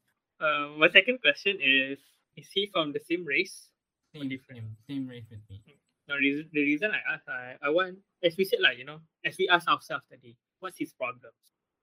[0.41, 1.99] Uh, my second question is:
[2.35, 3.69] Is he from the same race?
[4.13, 4.61] Same, different.
[4.61, 5.61] same, same race with me.
[6.09, 8.99] No, reason, the reason I ask, I, I want, as we said, like, you know,
[9.23, 11.31] as we ask ourselves today, what's his problem?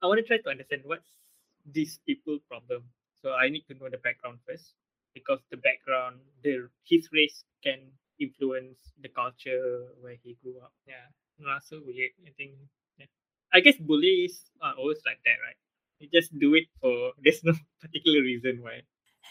[0.02, 1.08] I want to try to understand what's
[1.64, 2.82] these people problem.
[3.22, 4.74] So I need to know the background first
[5.14, 7.78] because the background, the his race can
[8.20, 10.72] influence the culture where he grew up.
[10.86, 11.06] Yeah,
[11.38, 12.10] not so weird.
[12.26, 12.52] I think.
[12.98, 13.06] Yeah.
[13.54, 15.56] I guess bullies are always like that, right?
[16.00, 18.82] You just do it for there's no particular reason why.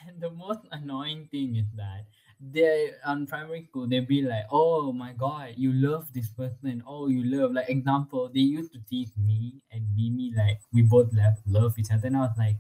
[0.08, 2.06] And the most annoying thing is that
[2.40, 6.84] they on primary school they'll be like, Oh my god, you love this person.
[6.86, 11.12] Oh you love like example, they used to tease me and Mimi like we both
[11.14, 12.08] love love each other.
[12.08, 12.60] And I was like,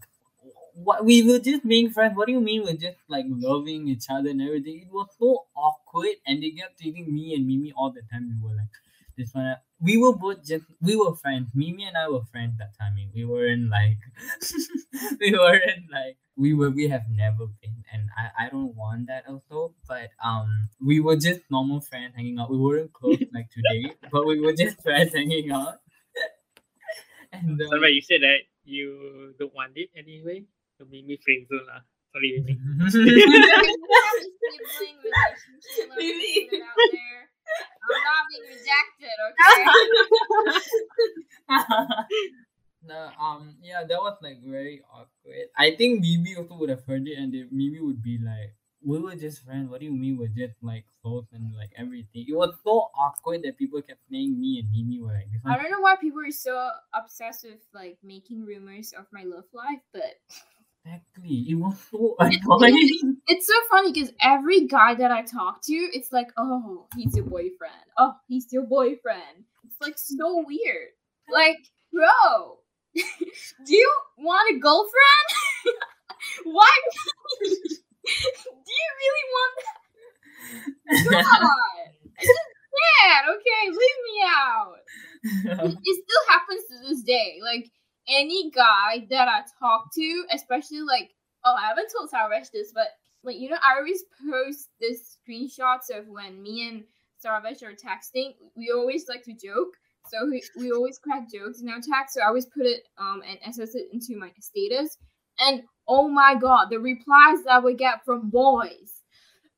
[0.73, 2.15] What we were just being friends.
[2.17, 4.81] What do you mean we're just like loving each other and everything?
[4.87, 8.25] It was so awkward and they kept treating me and Mimi all the time.
[8.41, 8.75] We were like
[9.17, 11.49] this one we were both just we were friends.
[11.53, 12.95] Mimi and I were friends that time.
[13.13, 13.97] We weren't like
[15.19, 19.25] we weren't like we were we have never been and I, I don't want that
[19.27, 19.73] also.
[19.87, 22.49] But um we were just normal friends hanging out.
[22.49, 25.75] We weren't close like today, but we were just friends hanging out.
[27.31, 30.43] and uh, Sorry, you said that you don't want it anyway.
[30.77, 31.81] So Mimi friend zone lah.
[32.13, 32.57] Sorry, Mimi.
[32.89, 33.13] sibling
[35.03, 35.89] relationship.
[35.89, 37.26] Let me put it out there.
[37.87, 39.59] I'm not being rejected, okay?
[42.87, 45.49] no, um, yeah, that was like very awkward.
[45.57, 48.99] I think Mimi also would have heard it, and they, Mimi would be like, "We
[48.99, 49.69] were just friends.
[49.69, 53.43] What do you mean we're just like close and like everything?" It was so awkward
[53.43, 55.27] that people kept saying me and Mimi were like.
[55.45, 59.47] I don't know why people are so obsessed with like making rumors of my love
[59.53, 60.19] life, but
[60.87, 63.17] Exactly, it was so annoying.
[63.27, 67.25] it's so funny because every guy that I talk to, it's like, oh, he's your
[67.25, 67.73] boyfriend.
[67.97, 69.45] Oh, he's your boyfriend.
[69.65, 70.89] It's like so weird.
[71.31, 71.57] Like,
[71.91, 72.59] bro,
[72.95, 75.27] do you want a girlfriend?
[76.45, 76.71] Why?
[77.41, 81.03] do you really want that?
[81.11, 81.49] God,
[82.17, 82.39] I just
[83.01, 83.27] can't.
[83.35, 84.75] Okay, leave me out.
[85.65, 87.39] it it still happens to this day.
[87.43, 87.69] Like
[88.17, 91.11] any guy that I talk to, especially like
[91.45, 92.87] oh, I haven't told Sarvesh this, but
[93.23, 96.83] like you know, I always post this screenshots of when me and
[97.23, 98.35] Sarvesh are texting.
[98.55, 99.73] We always like to joke,
[100.09, 102.15] so we, we always crack jokes in our text.
[102.15, 104.97] So I always put it um and SS it into my status.
[105.39, 108.93] And oh my god, the replies that we get from boys.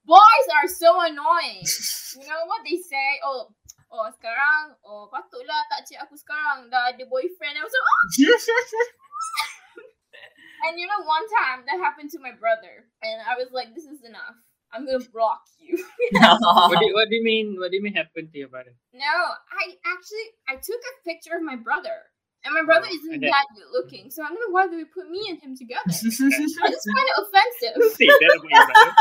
[0.06, 1.63] Boys are so annoying.
[2.15, 3.19] You know what they say?
[3.24, 3.50] Oh,
[3.89, 7.58] oh sekarang, oh patutlah tak cik aku sekarang dah ada boyfriend.
[7.58, 8.02] I was like, oh!
[10.67, 13.88] And you know, one time that happened to my brother, and I was like, "This
[13.88, 14.36] is enough.
[14.75, 15.80] I'm gonna block you."
[16.19, 17.56] what, do, what do you mean?
[17.56, 18.75] What do you mean happened to your brother?
[18.91, 19.15] no,
[19.56, 22.12] I actually I took a picture of my brother,
[22.43, 24.84] and my brother Oh, isn't and that good looking, so I don't know why they
[24.84, 25.88] would put me and him together.
[25.88, 27.80] I just find it offensive.
[27.80, 28.91] Don't say that about your brother.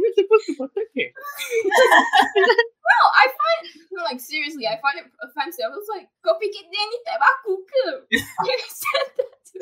[0.00, 1.10] You're supposed to protect him.
[2.90, 5.62] No, I find no, like seriously, I find it offensive.
[5.62, 9.56] I was like, "Kau fikir dia ni tak baku ke?" I said that to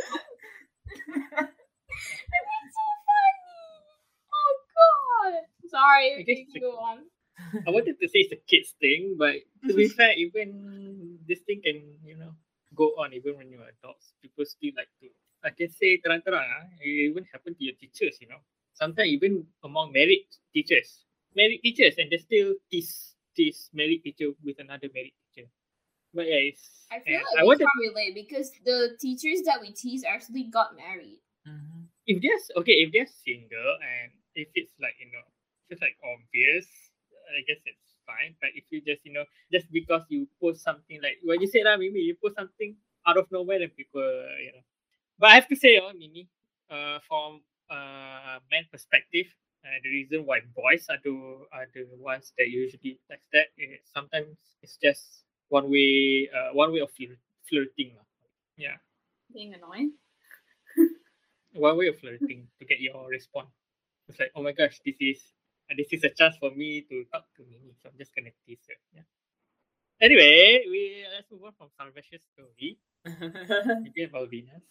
[2.49, 3.59] it's so funny.
[4.33, 5.35] Oh god.
[5.69, 6.99] Sorry, I you guess can go on.
[7.67, 11.63] I wanted to say it's a kids thing, but to be fair, even this thing
[11.63, 12.35] can, you know,
[12.75, 14.11] go on even when you're adults.
[14.23, 15.13] People still like to.
[15.47, 18.43] I can say terang-terang, ah, it even happen to your teachers, you know.
[18.79, 21.03] Sometimes even among married teachers,
[21.35, 25.51] married teachers, and they still tease tease married teacher with another married teacher.
[26.15, 29.43] But yeah, it's, I feel yeah, like I we wanted can't relate because the teachers
[29.51, 31.19] that we tease actually got married.
[31.47, 31.89] Mhm.
[32.07, 35.27] if they're okay, if they're single and if it's like you know,
[35.69, 36.67] just like obvious,
[37.35, 38.35] I guess it's fine.
[38.41, 41.67] But if you just you know, just because you post something like what you said,
[41.67, 44.05] lah, maybe you post something out of nowhere, and people,
[44.41, 44.65] you know.
[45.19, 46.29] But I have to say, oh, Mimi,
[46.71, 49.29] uh, from uh man perspective,
[49.59, 51.11] Uh, the reason why boys are the
[51.51, 56.71] are the ones that usually like that is sometimes it's just one way uh, one
[56.71, 57.19] way of flir-
[57.51, 57.91] flirting.
[57.99, 58.07] lah.
[58.55, 58.79] Yeah,
[59.35, 59.99] Being annoying.
[61.59, 63.51] one way of flirting to get your response.
[64.07, 65.19] It's like, oh my gosh, this is
[65.67, 68.31] uh, this is a chance for me to talk to Mimi, so I'm just gonna
[68.47, 68.79] tease her.
[68.95, 69.07] Yeah.
[70.01, 72.79] Anyway, we let's move on from Sarvesh's story.
[73.91, 74.63] Again about Venus.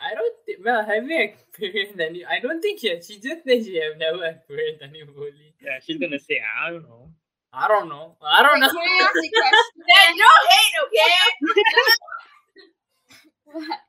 [0.00, 2.24] I don't think, well, have you experienced any?
[2.24, 5.52] I don't think she, she just said she have never experienced any bullying.
[5.60, 7.10] Yeah, she's gonna say, I don't know.
[7.52, 8.16] I don't know.
[8.22, 8.68] I don't Wait, know.
[8.68, 9.82] Can I ask a question?
[9.88, 11.12] Dad, no hate, okay?
[13.44, 13.78] What?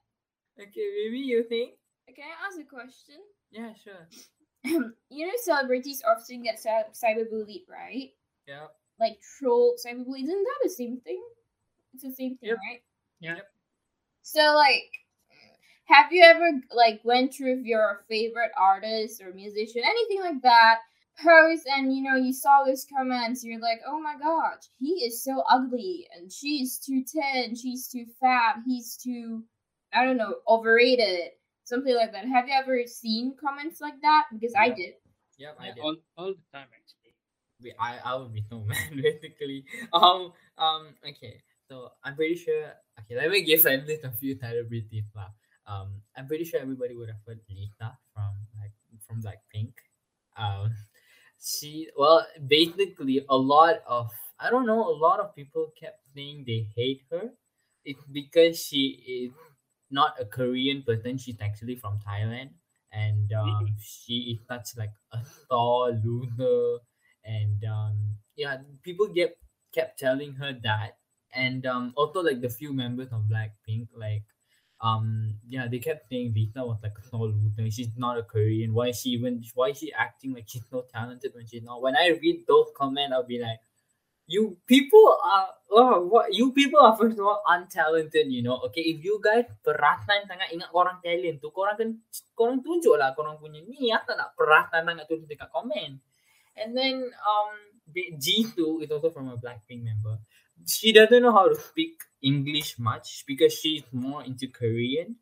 [0.62, 1.76] Okay, maybe you think?
[2.13, 3.15] Can I ask a question?
[3.50, 4.08] Yeah, sure.
[5.10, 8.10] you know, celebrities often get cy- cyberbullied, right?
[8.45, 8.65] Yeah.
[9.00, 10.24] Like troll cyberbullied.
[10.24, 11.24] Isn't that the same thing?
[11.93, 12.58] It's the same thing, Yep.
[12.58, 12.82] right?
[13.22, 13.39] Yeah.
[14.22, 14.91] So, like,
[15.89, 20.80] have you ever like went through your favorite artist or musician, anything like that,
[21.23, 25.23] post, and you know you saw those comments, you're like, oh my gosh, he is
[25.23, 29.43] so ugly, and she's too thin, she's too fat, he's too,
[29.93, 31.32] I don't know, overrated,
[31.65, 32.28] something like that.
[32.28, 34.25] Have you ever seen comments like that?
[34.32, 34.93] Because I did.
[35.38, 35.84] Yeah, I Yeah, did.
[35.84, 37.15] all, all the time actually.
[37.62, 39.65] we, I, I would be no man basically.
[39.93, 41.41] Um um okay.
[41.69, 45.30] So I'm pretty sure okay, let me guess at least a few celebrities lah.
[45.69, 48.73] Um I'm pretty sure everybody would have heard Lisa from like
[49.08, 49.73] from Blackpink.
[50.38, 50.75] Um
[51.41, 56.45] she well basically a lot of I don't know, a lot of people kept saying
[56.47, 57.32] they hate her.
[57.86, 59.34] It's because she is
[59.91, 62.51] not a Korean person, she's actually from Thailand.
[62.91, 66.79] And um, she is such like a tall loser
[67.25, 69.38] and um yeah people get
[69.73, 70.97] kept telling her that
[71.34, 74.23] and um also like the few members of blackpink like
[74.80, 77.28] um yeah they kept saying lisa was like a small
[77.70, 78.74] she's not a korean.
[78.74, 81.82] Why is she even why is she acting like she's so talented when she's not?
[81.82, 83.60] When i read those comments i'll be like
[84.30, 88.86] you people are oh what you people are first of all untalented you know okay?
[88.86, 91.89] If you guys perasaan sangat ingat korang talent tu korang kan
[92.38, 95.98] korang tunjuk lah korang punya ni apa nak perasaan sangat tulis dekat komen.
[96.56, 97.52] And then um
[97.89, 100.22] the Jisoo is also from a Blackpink member.
[100.62, 105.15] She doesn't know how to speak English much because she's more into Korean.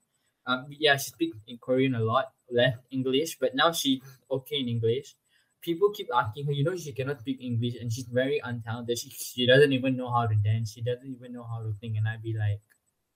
[0.46, 4.68] Um yeah, she speaks in Korean a lot, less English, but now she's okay in
[4.70, 5.16] English.
[5.62, 8.98] People keep asking her, you know, she cannot speak English and she's very untalented.
[9.00, 10.72] She, she doesn't even know how to dance.
[10.72, 11.98] She doesn't even know how to sing.
[11.98, 12.62] And I'd be like,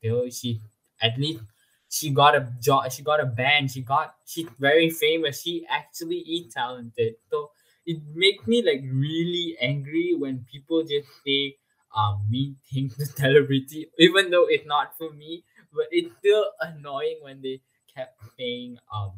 [0.02, 0.60] yo, she
[1.02, 1.41] at least
[1.89, 2.91] she got a job.
[2.91, 3.72] She got a band.
[3.72, 5.41] She got she's very famous.
[5.41, 7.15] She actually is talented.
[7.30, 7.52] So
[7.86, 11.56] it makes me like really angry when people just say
[11.96, 15.44] um mean things to celebrity, even though it's not for me.
[15.74, 17.62] But it's still annoying when they
[17.96, 19.14] kept saying um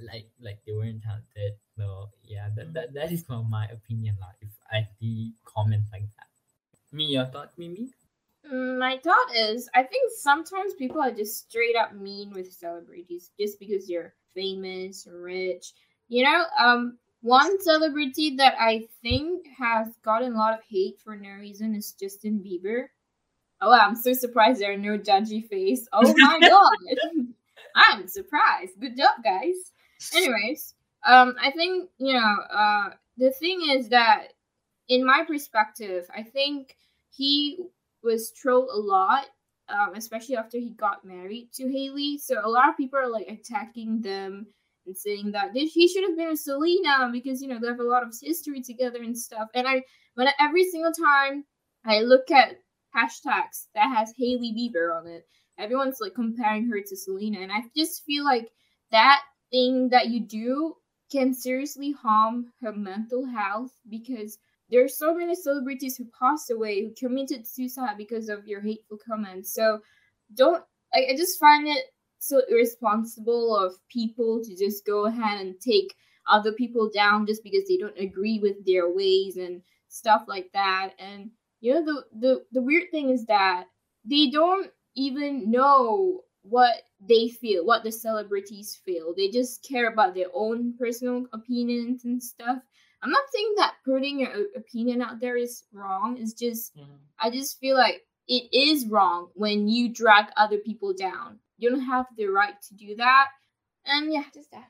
[0.00, 1.56] like like they weren't talented.
[1.76, 4.32] So yeah, that that, that is from my opinion lah.
[4.40, 6.28] If I see comments like that.
[6.92, 7.90] Me, your thought, Mimi?
[8.50, 13.30] Mm, My thought is, I think sometimes people are just straight up mean with celebrities
[13.38, 15.72] just because you're famous rich.
[16.08, 21.16] You know, um, one celebrity that I think has gotten a lot of hate for
[21.16, 22.86] no reason is Justin Bieber.
[23.60, 25.88] Oh, I'm so surprised there are no judgy face.
[25.92, 27.26] Oh my god,
[27.74, 28.80] I'm surprised.
[28.80, 29.72] Good job, guys.
[30.14, 30.74] Anyways,
[31.06, 34.28] um, I think you know, uh, the thing is that
[34.88, 36.76] in my perspective, I think
[37.10, 37.58] he
[38.02, 39.26] was trolled a lot,
[39.68, 42.18] um, especially after he got married to Hailey.
[42.18, 44.46] So a lot of people are like attacking them
[44.86, 47.84] and saying that he should have been with Selena because you know they have a
[47.84, 49.48] lot of history together and stuff.
[49.54, 49.82] And I,
[50.14, 51.44] when I, every single time
[51.84, 52.56] I look at
[52.96, 55.26] hashtags that has Hailey Bieber on it,
[55.58, 58.50] everyone's like comparing her to Selena, and I just feel like
[58.92, 60.74] that thing that you do
[61.10, 64.38] can seriously harm her mental health because
[64.70, 68.98] there are so many celebrities who passed away who committed suicide because of your hateful
[69.06, 69.54] comments.
[69.54, 69.80] So
[70.34, 70.62] don't
[70.92, 71.84] I, I just find it
[72.28, 75.94] so irresponsible of people to just go ahead and take
[76.28, 80.90] other people down just because they don't agree with their ways and stuff like that.
[80.98, 83.64] And you know the the, the weird thing is that
[84.04, 89.14] they don't even know what they feel, what the celebrities feel.
[89.16, 92.58] They just care about their own personal opinions and stuff.
[93.02, 96.16] I'm not saying that putting your opinion out there is wrong.
[96.18, 96.92] It's just mm-hmm.
[97.20, 101.38] I just feel like it is wrong when you drag other people down.
[101.58, 103.26] You don't have the right to do that.
[103.84, 104.68] And yeah, just that.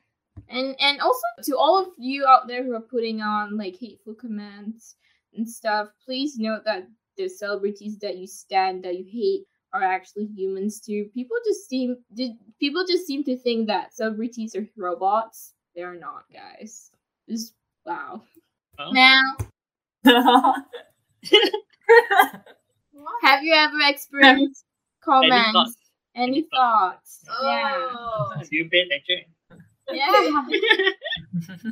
[0.49, 4.13] And and also to all of you out there who are putting on like hateful
[4.13, 4.95] comments
[5.35, 10.25] and stuff, please note that the celebrities that you stand that you hate are actually
[10.25, 11.09] humans too.
[11.13, 15.53] People just seem did people just seem to think that celebrities are robots.
[15.75, 16.91] They are not, guys.
[17.29, 17.53] Just
[18.91, 19.35] Now,
[23.23, 24.65] Have you ever experienced
[25.03, 25.75] comments?
[26.17, 26.27] Thoughts?
[26.27, 27.23] Any, Any thoughts?
[27.29, 28.29] Oh.
[28.41, 29.25] Do you pay attention?
[29.91, 30.43] Yeah.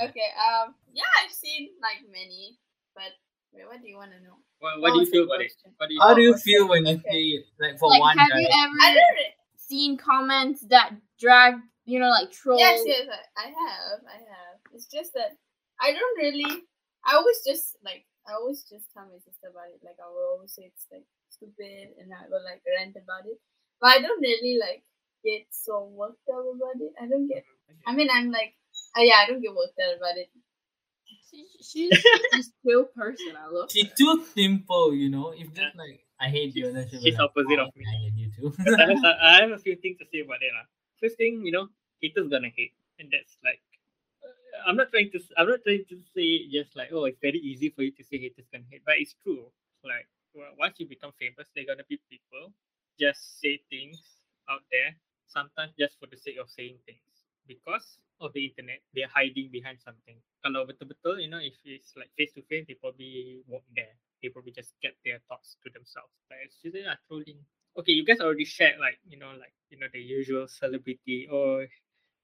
[0.00, 0.32] Okay.
[0.32, 0.74] Um.
[0.94, 2.56] Yeah, I've seen like many,
[2.96, 3.12] but
[3.52, 4.40] wait, what do you want to know?
[4.58, 5.52] What, what Oh, do you it's feel about it?
[5.52, 5.76] question.
[5.76, 7.10] What do you How do you Oh, feel when you okay.
[7.12, 7.44] see it?
[7.60, 8.40] Like for like, one have guy.
[8.40, 9.18] you ever I don't.
[9.60, 12.58] Seen comments that drag, you know, like trolls?
[12.64, 14.00] yes, yes, I, I have.
[14.08, 14.56] I have.
[14.72, 15.36] It's just that
[15.80, 16.64] I don't really.
[17.04, 18.06] I always just like.
[18.26, 19.80] I always just tell my sister about it.
[19.84, 23.36] Like I will always say it's like stupid, and I will like rant about it.
[23.80, 24.82] But I don't really like
[25.24, 26.92] get so worked up about it.
[27.00, 27.44] I don't get.
[27.86, 28.54] I mean, I'm like,
[28.96, 30.28] uh, yeah, I don't get worked up about it.
[31.30, 31.90] She, she's
[32.32, 33.34] this chill person.
[33.38, 33.94] I love She's her.
[33.96, 35.30] too simple, you know.
[35.30, 37.84] If just like I hate you, and then she'll She's like, opposite "Oh, of me."
[37.86, 38.54] I hate you too.
[38.78, 40.52] I have, I have a few things to say about it.
[40.52, 40.66] lah.
[41.00, 41.68] First thing, you know,
[42.00, 43.62] haters gonna hate, and that's like,
[44.24, 47.38] uh, I'm not trying to, I'm not trying to say just like, oh, it's very
[47.38, 49.46] easy for you to say haters gonna hate, but it's true.
[49.84, 50.06] Like,
[50.58, 52.52] once you become famous, they're gonna be people
[53.00, 53.96] just say things
[54.52, 54.92] out there,
[55.26, 59.80] sometimes just for the sake of saying things, because of the internet, they're hiding behind
[59.80, 60.20] something.
[60.44, 63.96] Kalau betul-betul, you know, if it's like face to face, they probably won't dare.
[64.20, 66.12] They probably just kept their thoughts to themselves.
[66.28, 66.76] Like it's just
[67.08, 67.40] trolling
[67.78, 71.28] okay, you guys already shared like you know like you know the usual celebrity.
[71.30, 71.64] Oh,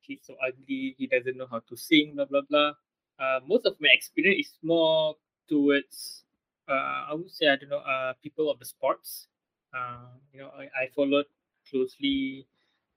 [0.00, 0.94] he's so ugly.
[0.98, 2.14] He doesn't know how to sing.
[2.16, 2.72] Blah blah blah.
[3.18, 5.16] Uh, most of my experience is more
[5.48, 6.24] towards
[6.68, 9.28] uh, I would say I don't know uh people of the sports.
[9.74, 11.26] Uh, you know I, I followed
[11.68, 12.46] closely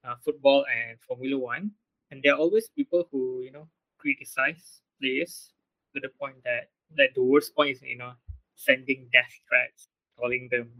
[0.04, 1.72] uh, football and Formula One,
[2.10, 3.68] and there are always people who you know
[3.98, 5.52] criticize players
[5.94, 8.12] to the point that that the worst point is you know
[8.56, 10.70] sending death threats, calling them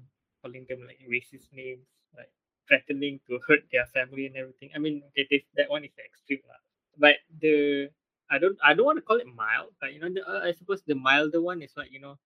[0.42, 1.84] calling them like racist names,
[2.16, 2.32] like
[2.68, 4.70] threatening to hurt their family and everything.
[4.74, 6.60] I mean, it is that one is the extreme lah.
[6.96, 7.90] But the
[8.30, 10.52] I don't I don't want to call it mild, but you know, the, uh, I
[10.56, 12.16] suppose the milder one is like you know,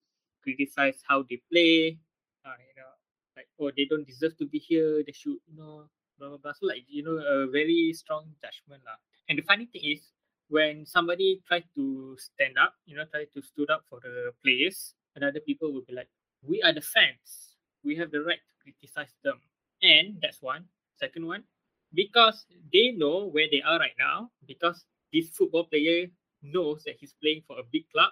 [0.46, 1.98] criticize how they play,
[2.46, 2.93] uh, you know,
[3.37, 6.53] like oh they don't deserve to be here, they should you know, blah blah blah.
[6.53, 8.99] So like you know, a very strong judgment lah.
[9.28, 10.12] And the funny thing is,
[10.49, 14.95] when somebody tried to stand up, you know, try to stood up for the players,
[15.16, 16.09] and other people will be like,
[16.45, 17.55] we are the fans
[17.85, 19.39] we have the right to criticize them.
[19.82, 20.64] And that's one.
[20.97, 21.45] Second one,
[21.93, 26.07] because they know where they are right now, because this football player
[26.43, 28.11] knows that he's playing for a big club,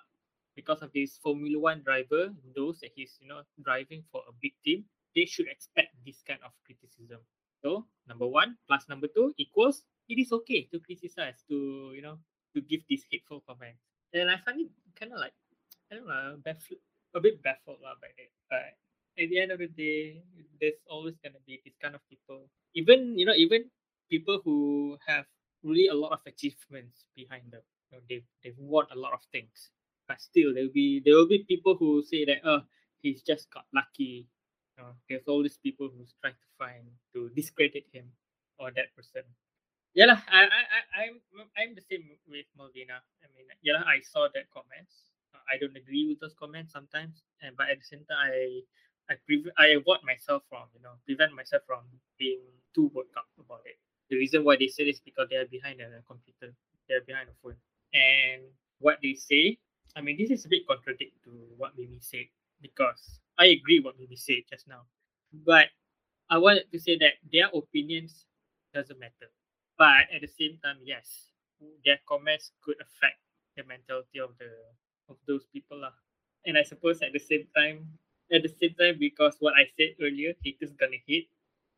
[0.55, 4.53] because of this Formula One driver knows that he's you know driving for a big
[4.65, 7.21] team, they should expect this kind of criticism.
[7.63, 12.19] So number one plus number two equals it is okay to criticize, to you know,
[12.55, 13.81] to give these hateful comments.
[14.13, 15.33] And I find it kind of like
[15.91, 16.81] I don't know, baffled,
[17.15, 18.31] a bit baffled lah by that.
[18.51, 18.77] But
[19.17, 20.25] at the end of the day,
[20.61, 22.49] there's always gonna be this kind of people.
[22.75, 23.71] Even you know, even
[24.11, 25.25] people who have
[25.63, 27.63] really a lot of achievements behind them.
[27.91, 29.71] You know, they've they've won a lot of things,
[30.09, 32.63] but still there will be there will be people who say that oh
[33.01, 34.29] he's just got lucky.
[34.83, 36.83] Know, there's always people who's trying to find
[37.15, 38.11] to discredit him
[38.59, 39.23] or that person.
[39.95, 42.99] Yeah lah, I, I I I'm I'm the same with Malvina.
[43.23, 45.07] I mean, yeah lah, I saw that comments.
[45.31, 48.67] Uh, I don't agree with those comments sometimes, and but at the same time, I
[49.07, 51.87] I pre- I avoid myself from you know prevent myself from
[52.19, 52.43] being
[52.75, 53.79] too worked up about it.
[54.11, 56.51] The reason why they say this because they are behind a computer,
[56.91, 57.61] they are behind a phone,
[57.95, 58.51] and
[58.83, 59.63] what they say.
[59.95, 62.33] I mean, this is a bit contradict to what Mimi said
[62.65, 64.87] because I agree what Mimi said just now,
[65.33, 65.69] but
[66.31, 68.27] I wanted to say that their opinions
[68.75, 69.31] doesn't matter.
[69.79, 71.33] But at the same time, yes,
[71.85, 73.19] their comments could affect
[73.57, 74.51] the mentality of the
[75.09, 75.93] of those people lah.
[76.47, 77.99] And I suppose at the same time,
[78.33, 81.31] at the same time, because what I said earlier, haters gonna hate.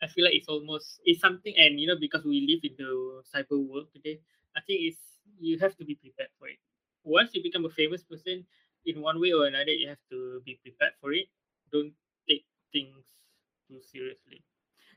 [0.02, 3.22] I feel like it's almost it's something, and you know, because we live in the
[3.30, 4.20] cyber world today,
[4.56, 5.00] I think it's
[5.40, 6.58] you have to be prepared for it.
[7.04, 8.44] Once you become a famous person,
[8.86, 11.28] in one way or another, you have to be prepared for it.
[11.72, 11.92] Don't
[12.28, 13.04] take things
[13.68, 14.42] too seriously.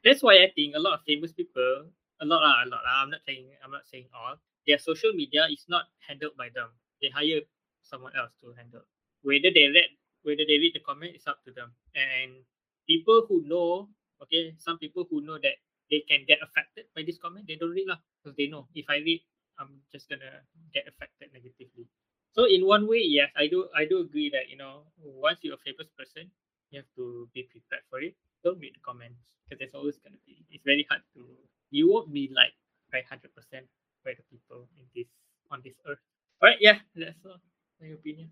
[0.04, 1.90] That's why I think a lot of famous people,
[2.22, 2.82] a lot, lah, a lot.
[2.86, 4.38] I'm not saying, I'm not saying all.
[4.66, 6.70] Their social media is not handled by them.
[7.02, 7.42] They hire
[7.82, 8.84] someone else to handle.
[9.24, 9.90] Whether they read,
[10.24, 11.72] whether they read the comment, it's up to them.
[11.96, 12.44] And
[12.86, 13.90] people who know,
[14.22, 15.56] okay, some people who know that
[15.90, 18.86] they can get affected by this comment, they don't read lah, because they know if
[18.90, 19.24] I read,
[19.60, 20.44] I'm just gonna
[20.74, 21.88] get affected negatively.
[22.36, 25.56] So in one way, yes, I do, I do agree that you know, once you're
[25.56, 26.30] a famous person,
[26.72, 28.16] you have to be prepared for it.
[28.44, 30.46] Don't read the comments because there's always gonna be.
[30.52, 31.26] It's very hard to.
[31.72, 32.54] You won't be like
[32.92, 33.66] by hundred percent
[34.06, 35.08] by the people in this
[35.52, 36.00] on this earth.
[36.42, 37.38] All right, yeah, that's all
[37.82, 38.32] my opinion.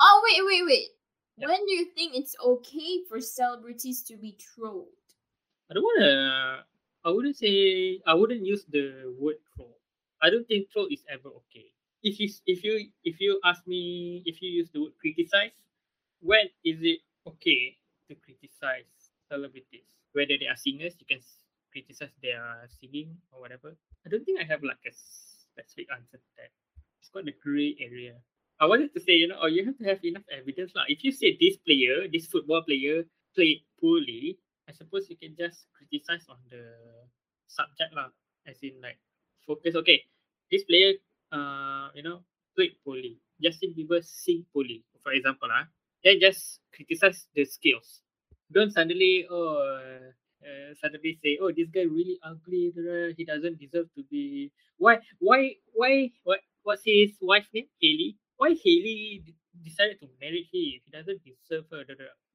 [0.00, 0.88] Oh wait, wait, wait.
[1.36, 1.48] Yeah.
[1.48, 4.88] When do you think it's okay for celebrities to be trolled?
[5.70, 6.64] I don't wanna.
[7.04, 8.00] I wouldn't say.
[8.06, 9.78] I wouldn't use the word troll.
[10.22, 11.72] I don't think troll is ever okay.
[12.02, 15.52] if you if you if you ask me if you use the word criticize,
[16.20, 17.76] when is it okay
[18.08, 18.88] to criticize
[19.30, 19.86] celebrities?
[20.12, 21.20] Whether they are singers, you can
[21.70, 22.42] criticize their
[22.80, 23.76] singing or whatever.
[24.04, 26.50] I don't think I have like a specific answer to that.
[27.00, 28.16] It's quite a gray area.
[28.58, 30.72] I wanted to say, you know, oh, you have to have enough evidence.
[30.74, 33.06] Like, if you say this player, this football player
[33.36, 34.38] played poorly,
[34.68, 36.74] I suppose you can just criticize on the
[37.46, 38.10] subject, lah.
[38.50, 38.98] As in, like,
[39.46, 39.78] focus.
[39.78, 40.02] Okay,
[40.50, 40.98] this player,
[41.30, 43.22] uh, you know, played poorly.
[43.38, 45.70] Justin Bieber sing poorly, for example, ah.
[46.04, 48.02] Then just criticize the skills.
[48.52, 50.08] Don't suddenly, oh, uh,
[50.40, 52.72] uh, suddenly say, oh, this guy really ugly.
[53.16, 54.50] He doesn't deserve to be.
[54.78, 54.98] Why?
[55.18, 55.56] Why?
[55.74, 56.10] Why?
[56.24, 56.40] What?
[56.62, 57.66] What's his wife name?
[57.80, 58.16] Hailey.
[58.36, 59.24] Why Hailey
[59.64, 60.80] decided to marry him?
[60.84, 61.84] He doesn't deserve her.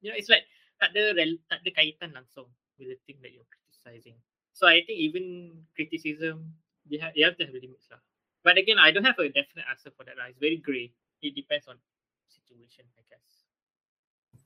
[0.01, 0.43] You know, it's like
[0.82, 1.16] tak ada
[1.47, 4.20] tak ada kaitan langsung with the thing that you're criticizing.
[4.51, 6.53] So I think even criticism,
[6.89, 8.01] you have you have to have limits lah.
[8.43, 10.20] But again, I don't have a definite answer for that.
[10.20, 10.28] lah.
[10.28, 10.91] It's very grey.
[11.24, 11.80] It depends on
[12.28, 13.42] situation, I guess.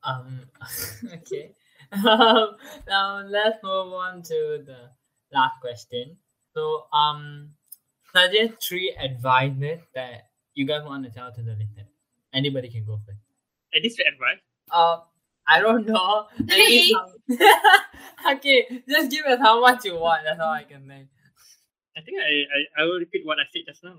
[0.04, 0.42] Um,
[1.14, 1.52] okay.
[1.92, 2.56] Um,
[2.88, 4.90] now let's move on to the
[5.34, 6.18] last question.
[6.54, 7.52] So, um,
[8.14, 11.88] suggest three advices that you guys want to tell to the listener.
[12.34, 13.20] Anybody can go first.
[13.74, 14.40] And this is advice.
[14.72, 14.98] Uh,
[15.48, 16.28] I don't know.
[16.40, 20.24] At least how- okay, just give us how much you want.
[20.26, 21.08] That's all I can say.
[21.96, 23.96] I think I, I, I will repeat what I said just now.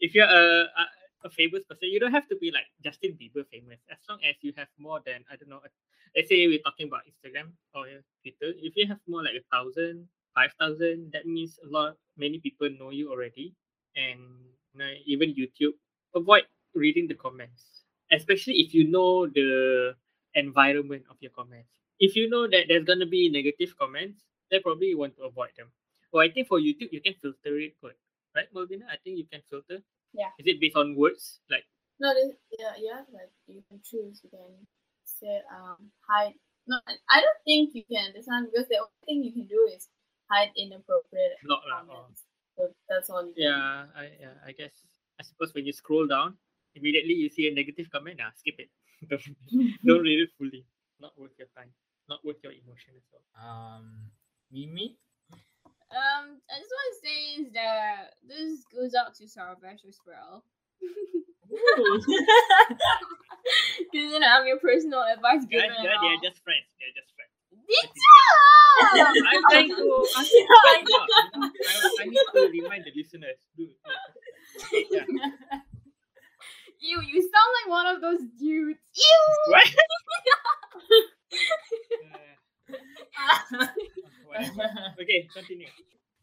[0.00, 0.84] If you're a, a
[1.24, 3.80] a famous person, you don't have to be like Justin Bieber famous.
[3.90, 5.60] As long as you have more than I don't know.
[6.16, 7.86] Let's say we're talking about Instagram or
[8.22, 8.52] Twitter.
[8.60, 12.68] If you have more like a thousand, five thousand, that means a lot many people
[12.78, 13.54] know you already.
[13.96, 14.20] And
[14.74, 15.74] you know, even YouTube,
[16.14, 16.44] avoid
[16.74, 19.94] reading the comments, especially if you know the
[20.34, 21.68] environment of your comments.
[21.98, 25.50] If you know that there's gonna be negative comments, then probably you want to avoid
[25.56, 25.68] them.
[26.12, 27.94] Well, I think for YouTube you can filter it good,
[28.36, 28.84] right, Malvina?
[28.90, 29.80] I think you can filter.
[30.12, 30.30] Yeah.
[30.38, 31.40] Is it based on words?
[31.50, 31.64] Like
[32.00, 33.00] No, this, yeah, yeah.
[33.12, 34.20] Like you can choose.
[34.24, 34.52] You can
[35.04, 36.34] say um hide.
[36.66, 39.66] No, I- I don't think you can understand because the only thing you can do
[39.74, 39.88] is
[40.30, 41.86] hide inappropriate Not lah, oh.
[41.88, 42.22] comments.
[42.56, 43.42] So that's all you can.
[43.48, 44.72] yeah, I yeah, I guess
[45.18, 46.36] I suppose when you scroll down,
[46.76, 48.70] immediately you see a negative comment, ah, skip it.
[49.10, 49.22] don't,
[49.86, 50.64] don't read it fully.
[51.00, 51.72] Not worth your time.
[52.08, 53.24] Not worth your emotion as well.
[53.38, 54.10] Um,
[54.52, 54.98] Mimi.
[55.92, 60.44] Um, I just want to say is that this goes out to Sarvesh as well.
[63.92, 65.68] Because you know, I'm your personal advice giver.
[65.68, 66.08] Guys, and yeah, all.
[66.08, 66.72] they're just friends.
[66.80, 67.28] They're just friends.
[67.52, 67.92] Did
[68.88, 69.20] I'm you?
[69.50, 69.84] trying to
[70.16, 71.08] ask you to find out.
[71.34, 71.50] you know.
[71.68, 73.36] I, I need to remind the listeners.
[73.56, 73.76] Dude,
[74.90, 75.04] yeah.
[76.84, 78.80] Ew, you sound like one of those dudes.
[78.94, 79.36] Ew.
[79.48, 79.68] What?
[83.52, 83.66] Uh,
[84.32, 84.94] whatever.
[85.02, 85.66] Okay, continue.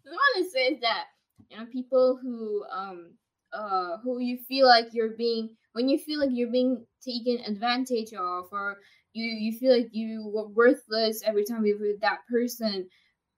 [0.05, 1.05] I want to say is that
[1.49, 3.13] you know people who um
[3.53, 8.13] uh who you feel like you're being when you feel like you're being taken advantage
[8.13, 8.77] of or
[9.13, 12.87] you you feel like you were worthless every time you're with that person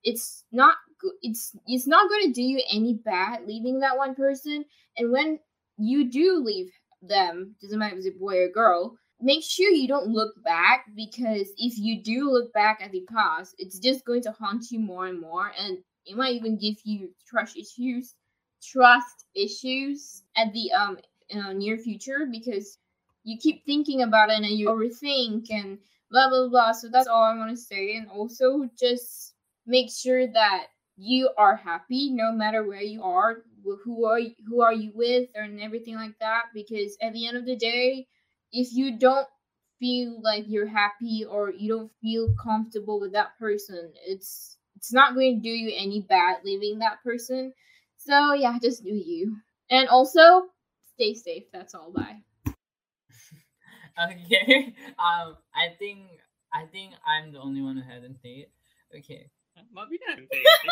[0.04, 4.14] it's not go- it's it's not going to do you any bad leaving that one
[4.14, 4.64] person
[4.96, 5.38] and when
[5.78, 6.70] you do leave
[7.02, 10.86] them doesn't matter if it's a boy or girl make sure you don't look back
[10.96, 14.80] because if you do look back at the past it's just going to haunt you
[14.80, 18.14] more and more and it might even give you trust issues
[18.62, 20.98] trust issues at the um
[21.34, 22.78] uh, near future because
[23.24, 25.78] you keep thinking about it and you overthink and
[26.10, 26.72] blah blah blah.
[26.72, 29.34] So that's all i want to say and also just
[29.66, 30.66] make sure that
[30.96, 33.38] you are happy no matter where you are
[33.84, 37.36] who are you, who are you with and everything like that because at the end
[37.36, 38.06] of the day
[38.52, 39.26] if you don't
[39.78, 45.14] feel like you're happy or you don't feel comfortable with that person it's it's not
[45.14, 47.52] going to do you any bad leaving that person
[47.96, 49.36] so yeah just do you
[49.70, 50.42] and also
[50.94, 52.18] stay safe that's all bye
[54.10, 54.74] okay.
[54.98, 56.00] Um, I think
[56.52, 58.50] I think I'm the only one who hasn't said it.
[58.98, 59.30] Okay.
[59.74, 60.70] Malvina hasn't said anything.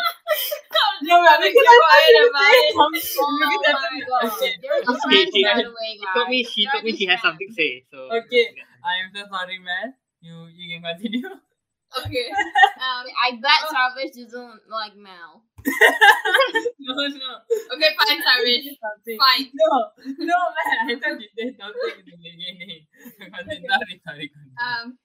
[1.01, 2.73] No, I'm quiet about it.
[2.75, 4.53] oh my god Okay.
[4.61, 6.83] you're just Okay, friends she- by the way She told me guys she You're told
[6.83, 7.23] me just she has friends.
[7.25, 7.71] something to say.
[7.91, 8.45] So Okay.
[8.83, 9.93] I am so sorry, man.
[10.21, 11.27] You you can continue.
[11.91, 12.27] Okay.
[12.87, 15.43] um, I bet Sarvesh doesn't like Mel.
[16.79, 17.31] no, no.
[17.75, 18.67] Okay, fine, Sarvesh.
[18.79, 19.17] Something.
[19.19, 19.45] Fine.
[19.53, 19.91] No,
[20.23, 20.77] no, man.
[20.87, 22.87] I thought you said something in the beginning.
[23.19, 23.67] Continue.
[23.67, 24.27] Sorry, sorry.
[24.61, 24.97] Um,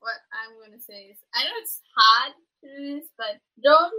[0.00, 3.94] what I'm gonna say is, I know it's hard to do this, but don't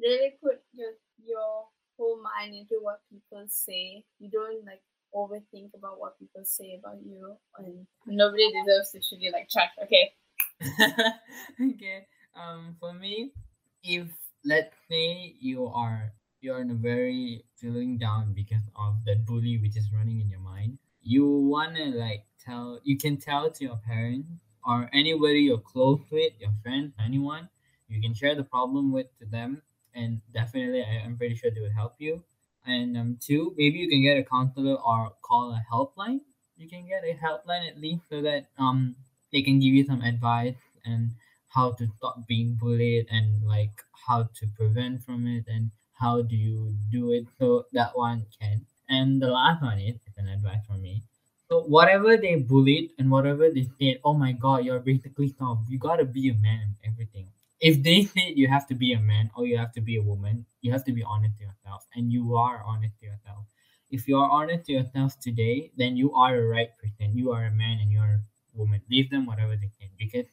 [0.00, 0.92] really put your
[1.24, 1.66] your
[1.98, 4.04] whole mind into what people say.
[4.18, 4.82] You don't like
[5.14, 9.70] overthink about what people say about you, and nobody deserves to treat you like trash.
[9.82, 10.12] Okay.
[11.74, 12.06] okay.
[12.34, 13.32] Um, for me,
[13.82, 14.08] if
[14.44, 19.76] let's say you are you're in a very feeling down because of that bully which
[19.76, 24.28] is running in your mind, you wanna like tell you can tell to your parents
[24.66, 27.48] or anybody you're close with, your friends, anyone,
[27.88, 29.62] you can share the problem with to them
[29.96, 32.22] and definitely I, I'm pretty sure they will help you.
[32.66, 36.20] And um two, maybe you can get a counselor or call a helpline.
[36.56, 38.96] You can get a helpline at least so that um
[39.32, 41.10] they can give you some advice and
[41.48, 46.36] how to stop being bullied and like how to prevent from it and how do
[46.36, 50.64] you do it so that one can and the last one is, is an advice
[50.66, 51.02] from me
[51.48, 55.78] so whatever they bullied and whatever they said oh my god you're basically soft you
[55.78, 57.26] gotta be a man in everything
[57.60, 60.02] if they said you have to be a man or you have to be a
[60.02, 63.44] woman you have to be honest to yourself and you are honest to yourself.
[63.90, 67.16] If you are honest to yourself today then you are a right person.
[67.16, 68.22] You are a man and you're a
[68.54, 68.82] woman.
[68.90, 70.26] Leave them whatever they can because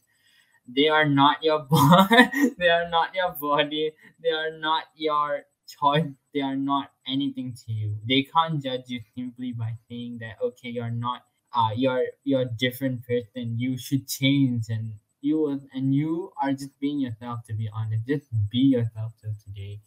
[0.67, 2.29] they are not your body.
[2.57, 3.91] They are not your body.
[4.21, 6.11] They are not your choice.
[6.33, 7.97] They are not anything to you.
[8.07, 11.23] They can't judge you simply by saying that okay you're not
[11.55, 13.59] uh you're you're a different person.
[13.59, 14.93] You should change and
[15.23, 18.05] you and you are just being yourself to be honest.
[18.07, 19.79] Just be yourself till today.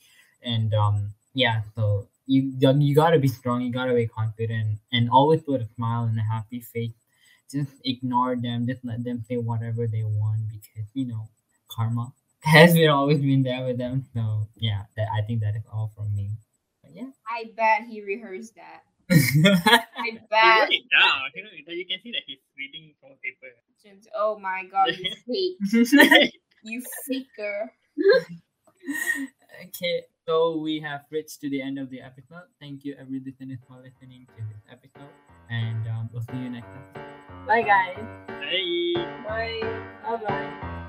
[0.43, 3.62] And um yeah so you you gotta be strong.
[3.62, 4.78] You gotta be confident.
[4.93, 6.95] And always put a smile and a happy face.
[7.51, 8.66] Just ignore them.
[8.66, 11.28] Just let them say whatever they want because you know
[11.68, 14.07] karma has been always been there with them.
[14.14, 16.30] So yeah that i think that is all from me.
[16.82, 17.11] But yeah.
[17.28, 18.82] I bet he rehearsed that.
[19.11, 19.15] I
[20.05, 20.67] He bet.
[20.67, 21.31] wrote it down.
[21.35, 23.53] You, know, you can see that he's reading from a paper.
[23.83, 26.33] James, Oh my god, you fake.
[26.63, 27.71] You faker.
[29.65, 33.57] okay so we have reached to the end of the episode thank you every listener
[33.69, 35.11] for listening to this episode
[35.51, 37.05] and um, we'll see you next time
[37.47, 37.99] Bye guys.
[38.43, 38.95] Hey.
[39.25, 39.61] Bye.
[40.03, 40.83] Bye bye.